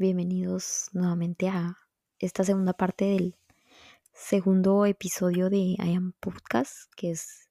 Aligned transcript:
bienvenidos 0.00 0.88
nuevamente 0.94 1.50
a 1.50 1.76
esta 2.18 2.42
segunda 2.42 2.72
parte 2.72 3.04
del 3.04 3.36
segundo 4.14 4.86
episodio 4.86 5.50
de 5.50 5.58
I 5.58 5.94
Am 5.94 6.14
Podcast, 6.18 6.90
que 6.96 7.10
es 7.10 7.50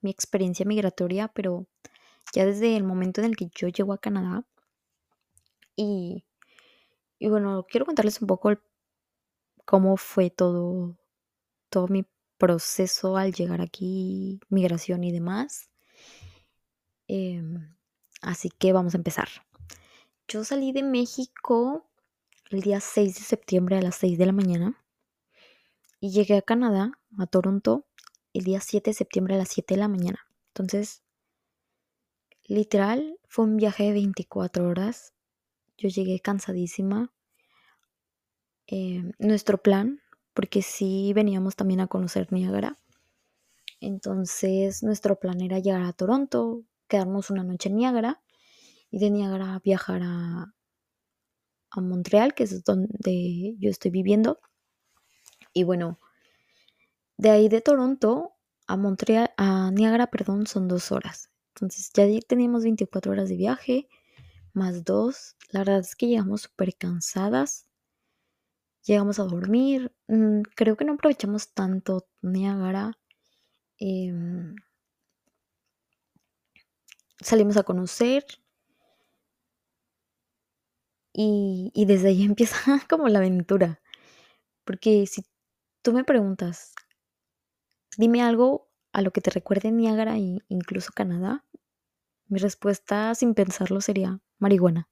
mi 0.00 0.12
experiencia 0.12 0.64
migratoria, 0.64 1.26
pero 1.26 1.66
ya 2.32 2.46
desde 2.46 2.76
el 2.76 2.84
momento 2.84 3.20
en 3.20 3.24
el 3.26 3.36
que 3.36 3.48
yo 3.52 3.66
llego 3.66 3.92
a 3.92 3.98
Canadá. 3.98 4.46
Y, 5.74 6.24
y 7.18 7.28
bueno, 7.28 7.66
quiero 7.68 7.86
contarles 7.86 8.20
un 8.22 8.28
poco 8.28 8.52
cómo 9.64 9.96
fue 9.96 10.30
todo, 10.30 10.96
todo 11.70 11.88
mi 11.88 12.06
proceso 12.38 13.16
al 13.16 13.32
llegar 13.32 13.60
aquí, 13.60 14.38
migración 14.48 15.02
y 15.02 15.10
demás. 15.10 15.70
Em, 17.08 17.74
así 18.22 18.48
que 18.48 18.72
vamos 18.72 18.94
a 18.94 18.98
empezar. 18.98 19.28
Yo 20.26 20.42
salí 20.42 20.72
de 20.72 20.82
México 20.82 21.86
el 22.50 22.62
día 22.62 22.80
6 22.80 23.14
de 23.14 23.20
septiembre 23.20 23.76
a 23.76 23.82
las 23.82 23.96
6 23.96 24.16
de 24.16 24.24
la 24.24 24.32
mañana 24.32 24.82
y 26.00 26.12
llegué 26.12 26.38
a 26.38 26.42
Canadá, 26.42 26.98
a 27.18 27.26
Toronto, 27.26 27.84
el 28.32 28.44
día 28.44 28.60
7 28.60 28.90
de 28.90 28.94
septiembre 28.94 29.34
a 29.34 29.38
las 29.38 29.50
7 29.50 29.74
de 29.74 29.80
la 29.80 29.88
mañana. 29.88 30.26
Entonces, 30.48 31.02
literal, 32.46 33.18
fue 33.28 33.44
un 33.44 33.58
viaje 33.58 33.84
de 33.84 33.92
24 33.92 34.66
horas. 34.66 35.12
Yo 35.76 35.90
llegué 35.90 36.18
cansadísima. 36.20 37.12
Em, 38.66 39.12
nuestro 39.18 39.58
plan, 39.58 40.00
porque 40.32 40.62
sí 40.62 41.12
veníamos 41.14 41.54
también 41.54 41.80
a 41.80 41.86
conocer 41.86 42.32
Niagara. 42.32 42.78
Entonces, 43.78 44.82
nuestro 44.82 45.18
plan 45.20 45.42
era 45.42 45.58
llegar 45.58 45.82
a 45.82 45.92
Toronto, 45.92 46.64
quedarnos 46.88 47.30
una 47.30 47.44
noche 47.44 47.68
en 47.68 47.76
Niagara 47.76 48.23
y 48.94 49.00
de 49.00 49.10
Niagara 49.10 49.60
viajar 49.64 50.02
a, 50.04 50.54
a 51.72 51.80
Montreal, 51.80 52.32
que 52.32 52.44
es 52.44 52.62
donde 52.62 53.56
yo 53.58 53.68
estoy 53.68 53.90
viviendo. 53.90 54.38
Y 55.52 55.64
bueno, 55.64 55.98
de 57.16 57.30
ahí 57.30 57.48
de 57.48 57.60
Toronto 57.60 58.36
a 58.68 58.76
Montreal, 58.76 59.32
a 59.36 59.72
Niagara, 59.72 60.06
perdón, 60.12 60.46
son 60.46 60.68
dos 60.68 60.92
horas. 60.92 61.28
Entonces 61.56 61.90
ya 61.92 62.04
teníamos 62.20 62.62
24 62.62 63.10
horas 63.10 63.28
de 63.28 63.36
viaje, 63.36 63.88
más 64.52 64.84
dos. 64.84 65.34
La 65.50 65.60
verdad 65.62 65.80
es 65.80 65.96
que 65.96 66.06
llegamos 66.06 66.42
súper 66.42 66.76
cansadas. 66.76 67.66
Llegamos 68.84 69.18
a 69.18 69.24
dormir. 69.24 69.92
Mm, 70.06 70.42
creo 70.54 70.76
que 70.76 70.84
no 70.84 70.92
aprovechamos 70.92 71.52
tanto 71.52 72.06
Niagara. 72.22 72.96
Em, 73.76 74.54
salimos 77.20 77.56
a 77.56 77.64
conocer. 77.64 78.24
Y, 81.16 81.84
desde 81.86 82.08
ahí 82.08 82.22
empieza 82.24 82.80
como 82.90 83.08
la 83.08 83.20
aventura. 83.20 83.80
Porque 84.64 85.06
si 85.06 85.24
tú 85.82 85.92
me 85.92 86.04
preguntas, 86.04 86.74
dime 87.96 88.22
algo 88.22 88.68
a 88.92 89.00
lo 89.00 89.12
que 89.12 89.20
te 89.20 89.30
recuerde 89.30 89.70
Niágara 89.70 90.16
e 90.18 90.38
incluso 90.48 90.92
Canadá, 90.94 91.44
mi 92.26 92.38
respuesta 92.38 93.14
sin 93.14 93.34
pensarlo 93.34 93.80
sería 93.80 94.20
marihuana. 94.38 94.88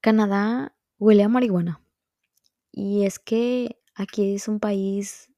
Canadá 0.00 0.76
huele 0.98 1.22
a 1.22 1.28
marihuana. 1.28 1.80
Y 2.72 3.06
es 3.06 3.18
que 3.18 3.80
aquí 3.94 4.34
es 4.34 4.48
un 4.48 4.60
país 4.60 5.30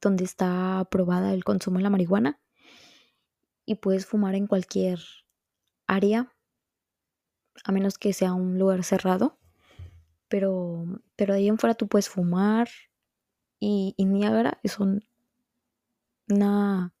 donde 0.00 0.24
está 0.24 0.78
aprobada 0.78 1.32
el 1.32 1.44
consumo 1.44 1.78
de 1.78 1.82
la 1.82 1.90
marihuana 1.90 2.40
y 3.64 3.76
puedes 3.76 4.06
fumar 4.06 4.34
en 4.34 4.46
cualquier 4.46 5.00
área 5.86 6.32
a 7.64 7.72
menos 7.72 7.98
que 7.98 8.12
sea 8.12 8.34
un 8.34 8.58
lugar 8.58 8.84
cerrado. 8.84 9.38
Pero, 10.28 10.86
pero 11.16 11.34
ahí 11.34 11.48
en 11.48 11.58
fuera 11.58 11.74
tú 11.74 11.88
puedes 11.88 12.08
fumar. 12.08 12.68
Y, 13.60 13.94
Niagara 13.98 14.58
es 14.64 14.78
una 16.28 16.92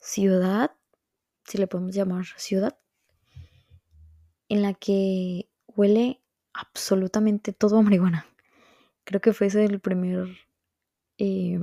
ciudad, 0.00 0.72
si 1.44 1.58
le 1.58 1.68
podemos 1.68 1.94
llamar 1.94 2.26
ciudad, 2.36 2.76
en 4.48 4.62
la 4.62 4.74
que 4.74 5.48
huele 5.68 6.20
absolutamente 6.52 7.52
todo 7.52 7.78
a 7.78 7.82
marihuana. 7.82 8.26
Creo 9.04 9.20
que 9.20 9.32
fue 9.32 9.46
ese 9.46 9.64
el 9.64 9.80
primer 9.80 10.26
eh, 11.18 11.58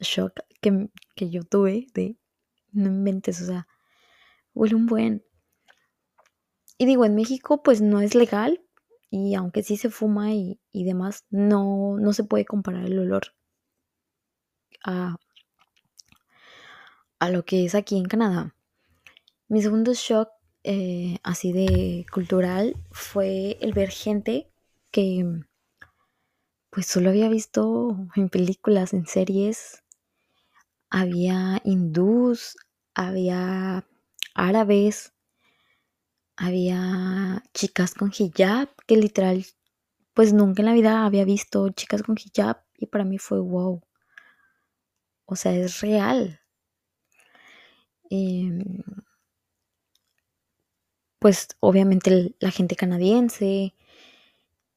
shock 0.00 0.40
que, 0.60 0.88
que, 1.14 1.30
yo 1.30 1.44
tuve 1.44 1.86
de 1.94 2.16
no 2.72 2.88
inventes, 2.88 3.40
o 3.42 3.46
sea, 3.46 3.68
huele 4.54 4.74
un 4.74 4.86
buen. 4.86 5.24
Y 6.78 6.86
digo, 6.86 7.04
en 7.04 7.14
México 7.14 7.62
pues 7.62 7.80
no 7.80 8.00
es 8.00 8.14
legal 8.14 8.60
y 9.10 9.34
aunque 9.34 9.62
sí 9.62 9.76
se 9.76 9.90
fuma 9.90 10.32
y, 10.32 10.58
demás, 10.72 11.24
no, 11.30 11.96
no 11.98 12.12
se 12.12 12.24
puede 12.24 12.44
comparar 12.44 12.84
el 12.84 12.98
olor 12.98 13.34
a, 14.84 15.16
a 17.20 17.30
lo 17.30 17.44
que 17.44 17.64
es 17.64 17.74
aquí 17.74 17.96
en 17.96 18.06
Canadá. 18.06 18.54
Mi 19.48 19.62
segundo 19.62 19.92
shock 19.94 20.30
eh, 20.64 21.18
así 21.22 21.52
de 21.52 22.06
cultural 22.12 22.74
fue 22.90 23.58
el 23.60 23.72
ver 23.72 23.90
gente 23.90 24.50
que 24.90 25.24
pues 26.70 26.86
solo 26.86 27.10
había 27.10 27.28
visto 27.28 27.96
en 28.16 28.28
películas, 28.28 28.94
en 28.94 29.06
series. 29.06 29.84
Había 30.90 31.60
hindús, 31.64 32.56
había 32.94 33.86
árabes, 34.34 35.13
había 36.36 37.42
chicas 37.54 37.94
con 37.94 38.12
hijab, 38.16 38.68
que 38.86 38.96
literal, 38.96 39.44
pues 40.14 40.32
nunca 40.32 40.62
en 40.62 40.66
la 40.66 40.74
vida 40.74 41.04
había 41.06 41.24
visto 41.24 41.70
chicas 41.70 42.02
con 42.02 42.16
hijab 42.18 42.62
y 42.78 42.86
para 42.86 43.04
mí 43.04 43.18
fue 43.18 43.40
wow. 43.40 43.82
O 45.26 45.36
sea, 45.36 45.52
es 45.54 45.80
real. 45.80 46.40
Em, 48.10 48.82
pues 51.18 51.48
obviamente 51.60 52.34
la 52.38 52.50
gente 52.50 52.76
canadiense, 52.76 53.74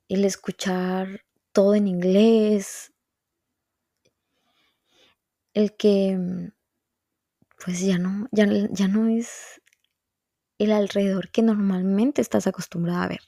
el 0.08 0.26
escuchar 0.26 1.26
todo 1.52 1.76
en 1.76 1.88
inglés, 1.88 2.94
el 5.54 5.76
que 5.76 6.52
pues 7.64 7.82
ya 7.82 7.98
no, 7.98 8.28
ya, 8.32 8.46
ya 8.72 8.88
no 8.88 9.08
es 9.08 9.62
el 10.58 10.72
alrededor 10.72 11.30
que 11.30 11.42
normalmente 11.42 12.22
estás 12.22 12.48
acostumbrada 12.48 13.04
a 13.04 13.08
ver. 13.08 13.22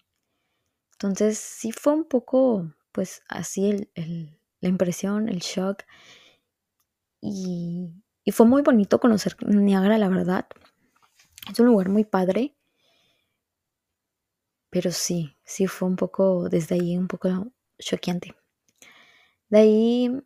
Entonces 0.94 1.38
sí 1.38 1.72
fue 1.72 1.94
un 1.94 2.06
poco, 2.06 2.74
pues 2.92 3.24
así 3.30 3.90
la 3.96 4.70
impresión, 4.70 5.30
el 5.30 5.40
shock. 5.40 5.84
Y, 7.22 7.90
y 8.24 8.32
fue 8.32 8.46
muy 8.46 8.62
bonito 8.62 9.00
conocer 9.00 9.36
Niagara, 9.46 9.98
la 9.98 10.10
verdad. 10.10 10.48
Es 11.52 11.60
un 11.60 11.68
lugar 11.68 11.90
muy 11.90 12.04
padre. 12.04 12.56
Pero 14.70 14.92
sí, 14.92 15.36
sí 15.44 15.68
fue 15.68 15.88
un 15.88 15.96
poco, 15.96 16.50
desde 16.50 16.76
ahí 16.76 16.98
un 16.98 17.08
poco 17.08 17.52
choqueante. 17.80 18.36
De 19.50 19.58
ahí 19.58 20.22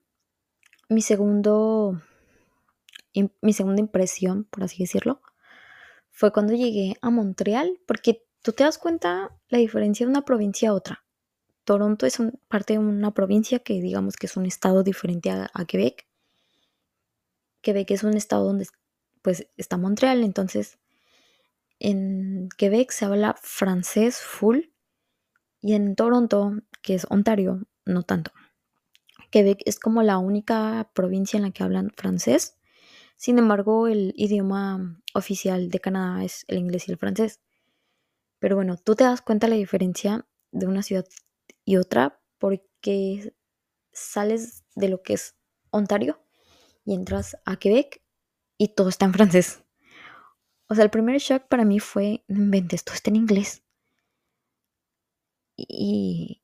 mi 0.89 1.01
segundo, 1.01 2.01
mi 3.41 3.53
segunda 3.53 3.79
impresión, 3.79 4.43
por 4.45 4.63
así 4.63 4.83
decirlo, 4.83 5.21
fue 6.13 6.31
cuando 6.31 6.53
llegué 6.53 6.95
a 7.01 7.09
Montreal, 7.09 7.79
porque 7.87 8.23
tú 8.43 8.53
te 8.53 8.63
das 8.63 8.77
cuenta 8.77 9.35
la 9.49 9.57
diferencia 9.57 10.05
de 10.05 10.11
una 10.11 10.23
provincia 10.23 10.69
a 10.69 10.73
otra. 10.73 11.03
Toronto 11.63 12.05
es 12.05 12.19
parte 12.47 12.73
de 12.73 12.79
una 12.79 13.13
provincia 13.13 13.59
que 13.59 13.81
digamos 13.81 14.15
que 14.15 14.27
es 14.27 14.37
un 14.37 14.45
estado 14.45 14.83
diferente 14.83 15.31
a, 15.31 15.49
Quebec. 15.67 16.05
Quebec 17.61 17.89
es 17.91 18.03
un 18.03 18.13
estado 18.15 18.45
donde 18.45 18.67
pues 19.23 19.47
está 19.57 19.77
Montreal, 19.77 20.23
entonces 20.23 20.77
en 21.79 22.47
Quebec 22.57 22.91
se 22.91 23.05
habla 23.05 23.35
francés 23.41 24.19
full 24.19 24.59
y 25.61 25.73
en 25.73 25.95
Toronto, 25.95 26.53
que 26.83 26.93
es 26.93 27.07
Ontario, 27.09 27.65
no 27.85 28.03
tanto. 28.03 28.31
Quebec 29.31 29.63
es 29.65 29.79
como 29.79 30.03
la 30.03 30.19
única 30.19 30.91
provincia 30.93 31.37
en 31.37 31.43
la 31.43 31.51
que 31.51 31.63
hablan 31.63 31.89
francés 31.95 32.57
sin 33.23 33.39
embargo, 33.39 33.87
el 33.87 34.13
idioma 34.17 35.01
oficial 35.13 35.69
de 35.69 35.79
Canadá 35.79 36.25
es 36.25 36.43
el 36.49 36.57
inglés 36.57 36.89
y 36.89 36.91
el 36.91 36.97
francés. 36.97 37.39
Pero 38.39 38.57
bueno, 38.57 38.75
tú 38.75 38.95
te 38.95 39.05
das 39.05 39.21
cuenta 39.21 39.47
la 39.47 39.55
diferencia 39.55 40.27
de 40.51 40.67
una 40.67 40.83
ciudad 40.83 41.05
y 41.63 41.77
otra 41.77 42.21
porque 42.37 43.33
sales 43.93 44.65
de 44.75 44.89
lo 44.89 45.03
que 45.03 45.13
es 45.13 45.37
Ontario 45.69 46.21
y 46.83 46.95
entras 46.95 47.37
a 47.45 47.55
Quebec 47.55 48.03
y 48.57 48.75
todo 48.75 48.89
está 48.89 49.05
en 49.05 49.13
francés. 49.13 49.63
O 50.67 50.75
sea, 50.75 50.83
el 50.83 50.91
primer 50.91 51.17
shock 51.19 51.47
para 51.47 51.63
mí 51.63 51.79
fue, 51.79 52.25
no 52.27 52.43
inventes, 52.43 52.83
todo 52.83 52.95
está 52.95 53.09
en 53.09 53.15
inglés. 53.15 53.63
Y, 55.55 56.43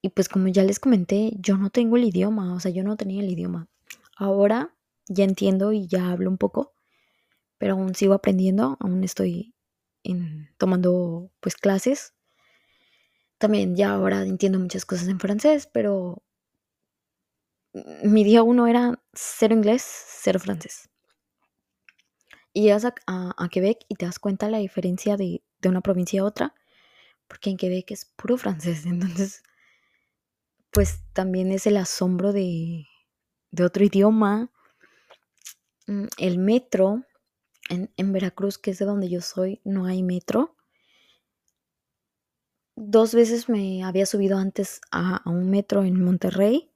y 0.00 0.10
pues 0.10 0.28
como 0.28 0.46
ya 0.46 0.62
les 0.62 0.78
comenté, 0.78 1.32
yo 1.40 1.56
no 1.56 1.70
tengo 1.70 1.96
el 1.96 2.04
idioma, 2.04 2.54
o 2.54 2.60
sea, 2.60 2.70
yo 2.70 2.84
no 2.84 2.96
tenía 2.96 3.20
el 3.20 3.30
idioma. 3.30 3.68
Ahora 4.16 4.75
ya 5.08 5.24
entiendo 5.24 5.72
y 5.72 5.86
ya 5.86 6.10
hablo 6.10 6.30
un 6.30 6.38
poco, 6.38 6.74
pero 7.58 7.74
aún 7.74 7.94
sigo 7.94 8.14
aprendiendo, 8.14 8.76
aún 8.80 9.04
estoy 9.04 9.54
tomando 10.56 11.30
pues 11.40 11.56
clases. 11.56 12.14
También 13.38 13.76
ya 13.76 13.92
ahora 13.92 14.22
entiendo 14.22 14.58
muchas 14.58 14.84
cosas 14.84 15.08
en 15.08 15.20
francés, 15.20 15.68
pero 15.72 16.22
mi 18.02 18.24
día 18.24 18.42
uno 18.42 18.66
era 18.66 19.02
cero 19.12 19.54
inglés, 19.54 19.84
cero 20.22 20.38
francés. 20.38 20.88
Y 22.52 22.62
llegas 22.62 22.86
a, 22.86 23.48
Quebec 23.50 23.80
y 23.88 23.96
te 23.96 24.06
das 24.06 24.18
cuenta 24.18 24.48
la 24.48 24.58
diferencia 24.58 25.16
de, 25.16 25.42
de 25.60 25.68
una 25.68 25.82
provincia 25.82 26.22
a 26.22 26.24
otra, 26.24 26.54
porque 27.28 27.50
en 27.50 27.58
Quebec 27.58 27.90
es 27.90 28.06
puro 28.06 28.38
francés, 28.38 28.86
entonces 28.86 29.42
pues 30.76 31.00
también 31.14 31.52
es 31.52 31.66
el 31.66 31.78
asombro 31.78 32.34
de, 32.34 32.86
de 33.50 33.64
otro 33.64 33.82
idioma. 33.82 34.52
Mm, 35.86 36.06
el 36.18 36.38
metro, 36.38 37.04
en, 37.68 37.90
en, 37.96 38.12
Veracruz, 38.12 38.58
que 38.58 38.70
es 38.70 38.78
de 38.78 38.84
donde 38.84 39.08
yo 39.08 39.20
soy, 39.20 39.60
no 39.64 39.86
hay 39.86 40.02
metro. 40.02 40.56
Dos 42.76 43.14
veces 43.14 43.48
me 43.48 43.82
había 43.84 44.06
subido 44.06 44.38
antes 44.38 44.80
a, 44.90 45.16
a 45.16 45.30
un 45.30 45.50
metro 45.50 45.84
en 45.84 46.02
Monterrey, 46.02 46.70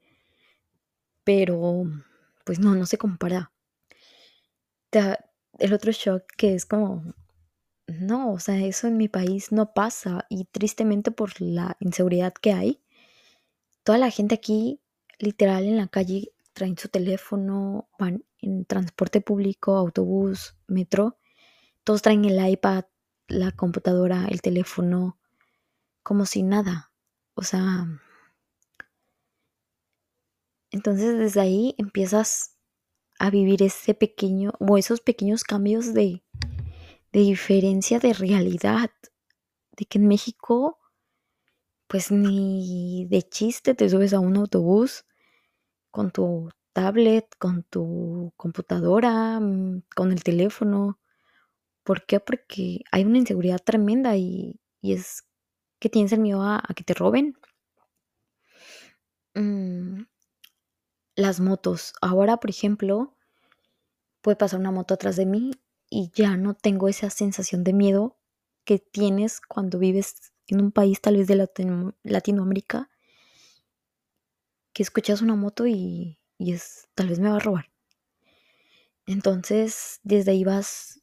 pero 1.25 1.85
pues 2.45 2.59
no, 2.59 2.75
no 2.75 2.87
se 2.87 2.99
compara. 2.99 3.53
El 5.61 5.73
otro 5.73 5.93
shock 5.93 6.25
que 6.37 6.55
es 6.55 6.67
como, 6.67 7.15
no, 7.87 8.33
o 8.33 8.39
sea, 8.41 8.57
eso 8.65 8.89
en 8.89 8.97
mi 8.97 9.09
país 9.09 9.53
no 9.53 9.73
pasa 9.75 10.27
y 10.29 10.47
tristemente 10.47 11.11
por 11.11 11.41
la 11.41 11.77
inseguridad 11.81 12.33
que 12.33 12.53
hay, 12.53 12.81
toda 13.85 13.99
la 13.99 14.11
gente 14.11 14.35
aquí, 14.35 14.81
literal, 15.19 15.65
en 15.65 15.77
la 15.77 15.87
calle, 15.87 16.33
traen 16.61 16.77
su 16.77 16.91
teléfono, 16.91 17.89
van 17.99 18.23
en 18.43 18.67
transporte 18.67 19.23
público, 19.23 19.79
autobús, 19.79 20.59
metro, 20.67 21.17
todos 21.85 22.03
traen 22.03 22.27
el 22.27 22.39
iPad, 22.47 22.85
la 23.29 23.51
computadora, 23.53 24.27
el 24.29 24.43
teléfono, 24.43 25.19
como 26.03 26.27
si 26.27 26.43
nada. 26.43 26.93
O 27.33 27.45
sea, 27.45 27.87
entonces 30.71 31.17
desde 31.17 31.41
ahí 31.41 31.75
empiezas 31.79 32.59
a 33.19 33.31
vivir 33.31 33.63
ese 33.63 33.95
pequeño 33.95 34.53
o 34.61 34.77
esos 34.77 35.01
pequeños 35.01 35.45
cambios 35.45 35.95
de, 35.95 36.23
de 37.11 37.21
diferencia 37.21 38.01
de 38.01 38.13
realidad, 38.13 38.91
de 39.79 39.87
que 39.87 39.97
en 39.97 40.09
México 40.09 40.79
pues 41.87 42.13
ni 42.13 43.07
de 43.09 43.23
chiste 43.23 43.75
te 43.75 43.89
subes 43.89 44.13
a 44.13 44.21
un 44.21 44.37
autobús 44.37 45.07
con 45.91 46.11
tu 46.11 46.51
tablet, 46.73 47.27
con 47.39 47.65
tu 47.65 48.33
computadora, 48.37 49.41
mm, 49.41 49.83
con 49.95 50.13
el 50.13 50.23
teléfono. 50.23 50.99
¿Por 51.85 52.07
qué? 52.07 52.21
Porque 52.21 52.81
hay 52.93 53.05
una 53.05 53.19
inseguridad 53.19 53.61
tremenda 53.65 54.17
y, 54.17 54.61
es 54.83 55.25
que 55.81 55.89
tienes 55.91 56.13
el 56.13 56.21
miedo 56.21 56.43
a, 56.43 56.63
que 56.77 56.85
te 56.85 56.95
roben. 56.95 57.37
Mm, 59.35 60.03
las 61.17 61.41
motos. 61.41 61.95
Ahora, 62.01 62.39
por 62.39 62.51
ejemplo, 62.51 63.17
puede 64.23 64.37
pasar 64.37 64.61
una 64.61 64.71
moto 64.71 64.95
atrás 64.95 65.17
de 65.17 65.27
mí 65.27 65.53
y 65.89 66.11
ya 66.15 66.37
no 66.37 66.55
tengo 66.55 66.89
esa 66.89 67.11
sensación 67.11 67.65
de 67.65 67.73
miedo 67.73 68.19
que 68.65 68.79
tienes 68.79 69.41
cuando 69.41 69.79
vives 69.79 70.33
en 70.47 70.61
un 70.61 70.73
país 70.73 71.01
tal 71.01 71.17
vez 71.17 71.27
de 71.27 71.49
Latinoamérica 72.05 72.91
que 74.73 74.83
escuchas 74.83 75.23
una 75.23 75.35
moto 75.35 75.67
y, 75.67 76.19
es 76.39 76.89
tal 76.95 77.09
vez 77.09 77.19
me 77.19 77.29
va 77.29 77.37
a 77.37 77.41
robar. 77.41 77.71
Entonces, 79.07 80.01
desde 80.03 80.33
ahí 80.33 80.45
vas 80.45 81.03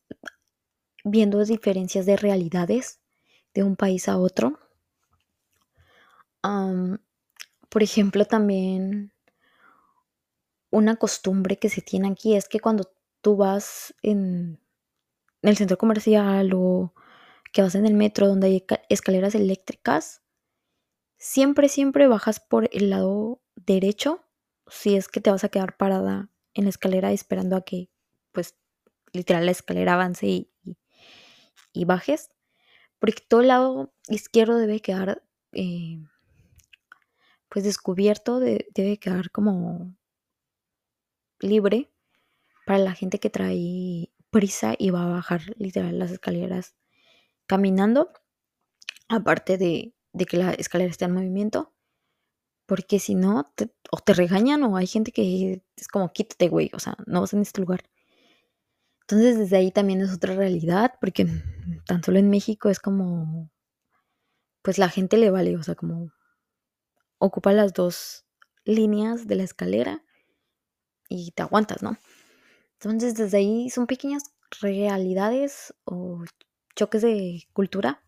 viendo 1.04 1.44
diferencias 1.44 2.06
de 2.06 2.18
realidades 2.18 3.00
de 3.54 3.64
un 3.64 3.76
país 3.76 4.08
a 4.08 4.18
otro. 4.18 4.60
por 7.70 7.84
ejemplo, 7.84 8.24
también 8.26 9.12
una 10.70 10.96
costumbre 10.96 11.58
que 11.58 11.70
se 11.70 11.82
tiene 11.82 12.08
aquí 12.08 12.36
es 12.36 12.48
que 12.48 12.60
cuando 12.60 12.90
tú 13.22 13.36
vas 13.36 13.94
en 14.02 14.60
el 15.42 15.58
centro 15.58 15.78
comercial 15.78 16.52
o 16.54 16.94
que 17.52 17.62
vas 17.62 17.76
en 17.76 17.86
el 17.86 17.94
metro 17.94 18.28
donde 18.28 18.48
hay 18.48 18.66
escaleras 18.90 19.36
eléctricas, 19.36 20.22
siempre, 21.18 21.70
siempre 21.70 22.08
bajas 22.08 22.40
por 22.40 22.70
el 22.72 22.90
lado 22.90 23.42
derecho 23.68 24.24
si 24.68 24.96
es 24.96 25.08
que 25.08 25.22
te 25.22 25.30
vas 25.30 25.44
a 25.44 25.50
quedar 25.50 25.78
parada 25.78 26.30
en 26.54 26.64
la 26.64 26.70
escalera 26.72 27.12
esperando 27.12 27.56
a 27.56 27.62
que, 27.62 27.90
pues, 28.32 28.56
literal 29.14 29.46
la 29.46 29.52
escalera 29.52 29.94
avance 29.94 30.26
y, 30.28 30.52
y, 31.74 31.86
bajes. 31.86 32.30
Porque 33.00 33.22
todo 33.28 33.42
el 33.42 33.50
lado 33.50 33.94
izquierdo 34.08 34.58
debe 34.58 34.82
quedar, 34.82 35.24
eh, 35.52 36.00
pues, 37.50 37.64
descubierto, 37.64 38.40
debe 38.40 38.98
quedar 38.98 39.30
como 39.32 39.96
libre 41.40 41.92
para 42.66 42.80
la 42.80 42.94
gente 42.94 43.20
que 43.20 43.30
trae 43.30 44.12
prisa 44.32 44.76
y 44.78 44.90
va 44.90 45.04
a 45.04 45.08
bajar 45.10 45.42
literal 45.58 46.00
las 46.00 46.12
escaleras 46.12 46.76
caminando, 47.46 48.12
aparte 49.08 49.58
de, 49.58 49.94
que 50.28 50.38
la 50.38 50.52
escalera 50.52 50.92
está 50.92 51.06
en 51.06 51.14
movimiento, 51.14 51.74
porque 52.68 53.00
si 53.00 53.16
no, 53.16 53.52
o 53.92 53.98
te 53.98 54.14
regañan 54.14 54.62
o 54.64 54.78
hay 54.78 54.86
gente 54.86 55.12
que 55.12 55.64
es 55.76 55.88
como, 55.88 56.12
quítate, 56.12 56.50
güey, 56.50 56.70
o 56.74 56.80
sea, 56.80 56.96
no 57.08 57.22
vas 57.22 57.34
en 57.34 57.42
este 57.42 57.62
lugar. 57.62 57.82
Entonces 59.02 59.38
desde 59.38 59.56
ahí 59.56 59.72
también 59.72 60.02
es 60.02 60.14
otra 60.14 60.36
realidad, 60.36 60.94
porque 61.00 61.26
tan 61.86 62.04
solo 62.04 62.20
en 62.20 62.30
México 62.30 62.70
es 62.70 62.80
como, 62.80 63.50
pues 64.62 64.78
la 64.78 64.90
gente 64.90 65.16
le 65.16 65.32
vale, 65.32 65.56
o 65.56 65.64
sea, 65.64 65.76
como 65.76 66.12
ocupa 67.20 67.54
las 67.54 67.74
dos 67.74 68.26
líneas 68.66 69.28
de 69.28 69.36
la 69.36 69.44
escalera 69.44 70.04
y 71.08 71.32
te 71.32 71.44
aguantas, 71.44 71.82
¿no? 71.82 71.98
Entonces 72.74 73.16
desde 73.16 73.38
ahí 73.38 73.70
son 73.70 73.88
pequeñas 73.88 74.24
realidades 74.60 75.74
o 75.86 76.26
choques 76.76 77.02
de 77.02 77.48
cultura 77.54 78.04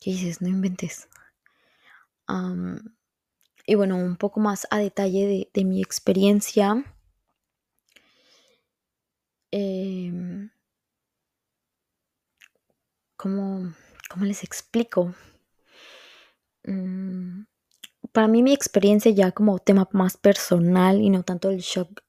que 0.00 0.10
dices, 0.10 0.42
no 0.42 0.48
inventes. 0.48 1.08
Y 3.68 3.74
bueno, 3.74 3.96
un 3.98 4.16
poco 4.16 4.40
más 4.40 4.66
a 4.70 4.78
detalle 4.78 5.50
de, 5.52 5.64
mi 5.66 5.82
experiencia. 5.82 6.86
Em, 9.50 10.50
¿cómo, 13.14 13.74
les 14.22 14.42
explico? 14.42 15.14
Mm, 16.64 17.42
para 18.10 18.26
mí 18.26 18.42
mi 18.42 18.54
experiencia 18.54 19.12
ya 19.12 19.32
como 19.32 19.58
tema 19.58 19.86
más 19.92 20.16
personal 20.16 21.02
y 21.02 21.10
no 21.10 21.22
tanto 21.22 21.50
el 21.50 21.58
shock 21.58 22.00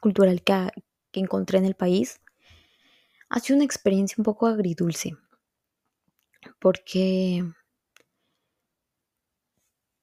cultural 0.00 0.42
que, 0.42 0.70
que 1.12 1.20
encontré 1.20 1.58
en 1.58 1.66
el 1.66 1.74
país, 1.74 2.22
ha 3.28 3.40
sido 3.40 3.56
una 3.56 3.66
experiencia 3.66 4.14
un 4.16 4.24
poco 4.24 4.46
agridulce, 4.46 5.18
porque 6.60 7.44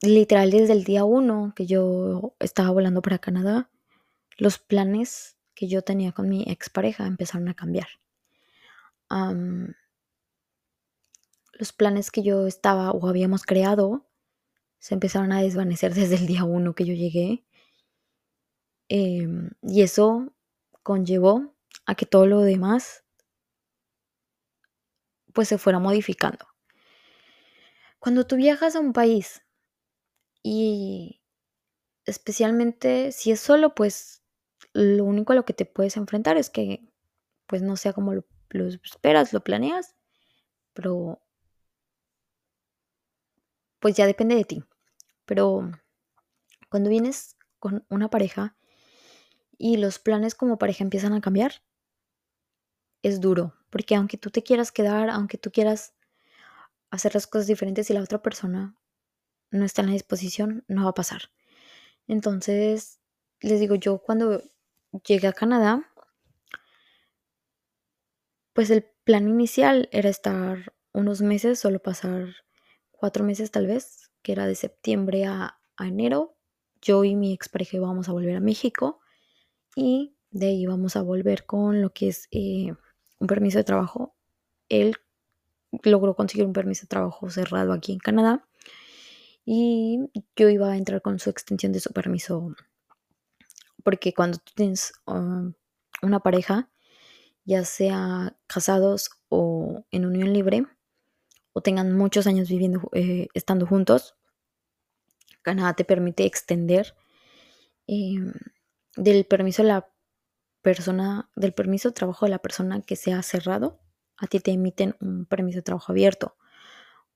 literal 0.01 0.51
desde 0.51 0.73
el 0.73 0.83
día 0.83 1.03
uno 1.03 1.53
que 1.55 1.65
yo 1.65 2.35
estaba 2.39 2.71
volando 2.71 3.01
para 3.01 3.19
Canadá, 3.19 3.69
los 4.37 4.57
planes 4.57 5.37
que 5.53 5.67
yo 5.67 5.83
tenía 5.83 6.11
con 6.11 6.27
mi 6.27 6.43
expareja 6.47 7.05
empezaron 7.05 7.47
a 7.47 7.53
cambiar. 7.53 7.87
los 11.53 11.73
planes 11.73 12.09
que 12.09 12.23
yo 12.23 12.47
estaba 12.47 12.91
o 12.91 13.07
habíamos 13.07 13.43
creado 13.43 14.07
se 14.79 14.95
empezaron 14.95 15.31
a 15.31 15.41
desvanecer 15.41 15.93
desde 15.95 16.15
el 16.15 16.25
día 16.25 16.43
uno 16.43 16.73
que 16.73 16.85
yo 16.85 16.93
llegué. 16.93 17.45
Em, 18.89 19.51
y 19.61 19.83
eso 19.83 20.33
conllevó 20.83 21.53
a 21.85 21.95
que 21.95 22.05
todo 22.05 22.25
lo 22.25 22.41
demás 22.41 23.03
pues 25.33 25.47
se 25.47 25.57
fuera 25.57 25.79
modificando. 25.79 26.45
Cuando 27.99 28.25
tú 28.25 28.35
viajas 28.35 28.75
a 28.75 28.79
un 28.79 28.93
país 28.93 29.43
y 30.43 31.21
especialmente 32.05 33.11
si 33.11 33.31
es 33.31 33.39
solo, 33.39 33.75
pues 33.75 34.23
lo 34.73 35.05
único 35.05 35.33
a 35.33 35.35
lo 35.35 35.45
que 35.45 35.53
te 35.53 35.65
puedes 35.65 35.97
enfrentar 35.97 36.37
es 36.37 36.49
que 36.49 36.87
pues 37.47 37.61
no 37.61 37.75
sea 37.75 37.93
como 37.93 38.13
lo, 38.13 38.25
esperas, 38.83 39.33
lo 39.33 39.43
planeas, 39.43 39.95
pero 40.73 41.21
pues 43.79 43.95
ya 43.95 44.05
depende 44.05 44.35
de 44.35 44.45
ti. 44.45 44.63
Pero 45.25 45.69
cuando 46.69 46.89
vienes 46.89 47.37
con 47.59 47.85
una 47.89 48.09
pareja 48.09 48.55
y 49.57 49.77
los 49.77 49.99
planes 49.99 50.35
como 50.35 50.57
pareja 50.57 50.83
empiezan 50.83 51.13
a 51.13 51.21
cambiar, 51.21 51.61
es 53.03 53.19
duro, 53.19 53.53
porque 53.69 53.95
aunque 53.95 54.17
tú 54.17 54.29
te 54.29 54.43
quieras 54.43 54.71
quedar, 54.71 55.09
aunque 55.09 55.37
tú 55.37 55.51
quieras 55.51 55.93
hacer 56.89 57.13
las 57.15 57.27
cosas 57.27 57.47
diferentes 57.47 57.89
y 57.89 57.93
la 57.93 58.01
otra 58.01 58.21
persona 58.21 58.75
no 59.51 59.65
está 59.65 59.81
en 59.81 59.87
la 59.87 59.93
disposición, 59.93 60.63
no 60.67 60.85
va 60.85 60.91
a 60.91 60.95
pasar. 60.95 61.23
Entonces, 62.07 62.99
les 63.41 63.59
digo, 63.59 63.75
yo 63.75 63.99
cuando 63.99 64.41
llegué 65.05 65.27
a 65.27 65.33
Canadá, 65.33 65.87
pues 68.53 68.69
el 68.69 68.85
plan 69.03 69.27
inicial 69.27 69.89
era 69.91 70.09
estar 70.09 70.73
unos 70.93 71.21
meses, 71.21 71.59
solo 71.59 71.79
pasar 71.79 72.27
cuatro 72.91 73.23
meses 73.23 73.51
tal 73.51 73.67
vez, 73.67 74.11
que 74.21 74.33
era 74.33 74.47
de 74.47 74.55
septiembre 74.55 75.25
a, 75.25 75.57
enero. 75.79 76.37
Yo 76.79 77.03
y 77.03 77.15
mi 77.15 77.33
expareja 77.33 77.77
íbamos 77.77 78.07
a 78.07 78.11
volver 78.11 78.35
a 78.35 78.39
México 78.39 78.99
y 79.75 80.15
de 80.29 80.47
ahí 80.47 80.61
íbamos 80.61 80.95
a 80.95 81.01
volver 81.01 81.45
con 81.47 81.81
lo 81.81 81.91
que 81.91 82.09
es 82.09 82.27
eh, 82.29 82.73
un 83.19 83.27
permiso 83.27 83.57
de 83.57 83.63
trabajo. 83.63 84.15
Él 84.69 84.95
logró 85.83 86.15
conseguir 86.15 86.45
un 86.45 86.53
permiso 86.53 86.83
de 86.83 86.89
trabajo 86.89 87.31
cerrado 87.31 87.73
aquí 87.73 87.93
en 87.93 87.99
Canadá 87.99 88.47
y 89.45 89.99
yo 90.35 90.49
iba 90.49 90.71
a 90.71 90.77
entrar 90.77 91.01
con 91.01 91.19
su 91.19 91.29
extensión 91.29 91.71
de 91.71 91.79
su 91.79 91.91
permiso 91.91 92.55
porque 93.83 94.13
cuando 94.13 94.37
tú 94.37 94.51
tienes 94.55 94.93
um, 95.05 95.53
una 96.01 96.19
pareja, 96.19 96.69
ya 97.43 97.65
sea 97.65 98.37
casados 98.47 99.09
o 99.29 99.85
en 99.91 100.05
unión 100.05 100.33
libre, 100.33 100.65
o 101.53 101.61
tengan 101.61 101.93
muchos 101.93 102.27
años 102.27 102.49
viviendo, 102.49 102.89
eh, 102.93 103.27
estando 103.33 103.65
juntos, 103.65 104.15
Canadá 105.41 105.73
te 105.73 105.83
permite 105.83 106.25
extender 106.25 106.95
em, 107.87 108.33
del 108.95 109.25
permiso 109.25 109.63
de 109.63 109.69
la 109.69 109.89
persona, 110.61 111.29
del 111.35 111.53
permiso 111.53 111.89
de 111.89 111.93
trabajo 111.93 112.25
de 112.25 112.31
la 112.31 112.39
persona 112.39 112.81
que 112.81 112.95
sea 112.95 113.21
cerrado, 113.23 113.81
a 114.17 114.27
ti 114.27 114.39
te 114.39 114.51
emiten 114.51 114.95
un 115.01 115.25
permiso 115.25 115.57
de 115.57 115.63
trabajo 115.63 115.91
abierto. 115.91 116.37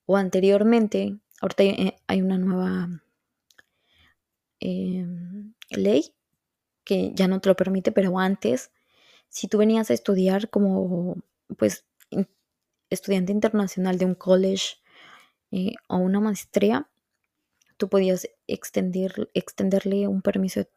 O 0.07 0.17
anteriormente, 0.17 1.19
ahorita 1.41 1.63
hay, 2.07 2.21
una 2.21 2.37
nueva 2.37 2.89
em, 4.59 5.53
ley 5.69 6.13
que 6.83 7.11
ya 7.15 7.27
no 7.27 7.41
te 7.41 7.49
lo 7.49 7.55
permite, 7.55 7.91
pero 7.91 8.19
antes, 8.19 8.71
si 9.29 9.47
tú 9.47 9.57
venías 9.57 9.89
a 9.89 9.93
estudiar 9.93 10.49
como, 10.49 11.17
pues, 11.57 11.85
estudiante 12.89 13.31
internacional 13.31 13.97
de 13.97 14.05
un 14.05 14.15
college 14.15 14.77
eh, 15.51 15.73
o 15.87 15.97
una 15.97 16.19
maestría, 16.19 16.89
tú 17.77 17.89
podías 17.89 18.29
extender, 18.47 19.29
extenderle 19.33 20.07
un 20.07 20.21
permiso 20.21 20.67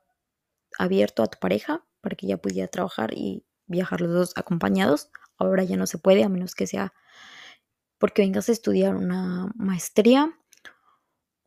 abierto 0.79 1.23
a 1.23 1.29
tu 1.29 1.38
pareja 1.38 1.85
para 2.00 2.17
que 2.17 2.27
ella 2.27 2.38
pudiera 2.38 2.69
trabajar 2.69 3.12
y 3.15 3.45
viajar 3.67 4.00
los 4.00 4.12
dos 4.12 4.33
acompañados. 4.37 5.11
Ahora 5.37 5.62
ya 5.65 5.77
no 5.77 5.87
se 5.87 5.99
puede, 5.99 6.25
a 6.25 6.29
menos 6.29 6.55
que 6.55 6.67
sea 6.67 6.95
porque 7.99 8.23
vengas 8.23 8.49
a 8.49 8.53
estudiar 8.53 8.97
una 8.97 9.53
maestría, 9.57 10.33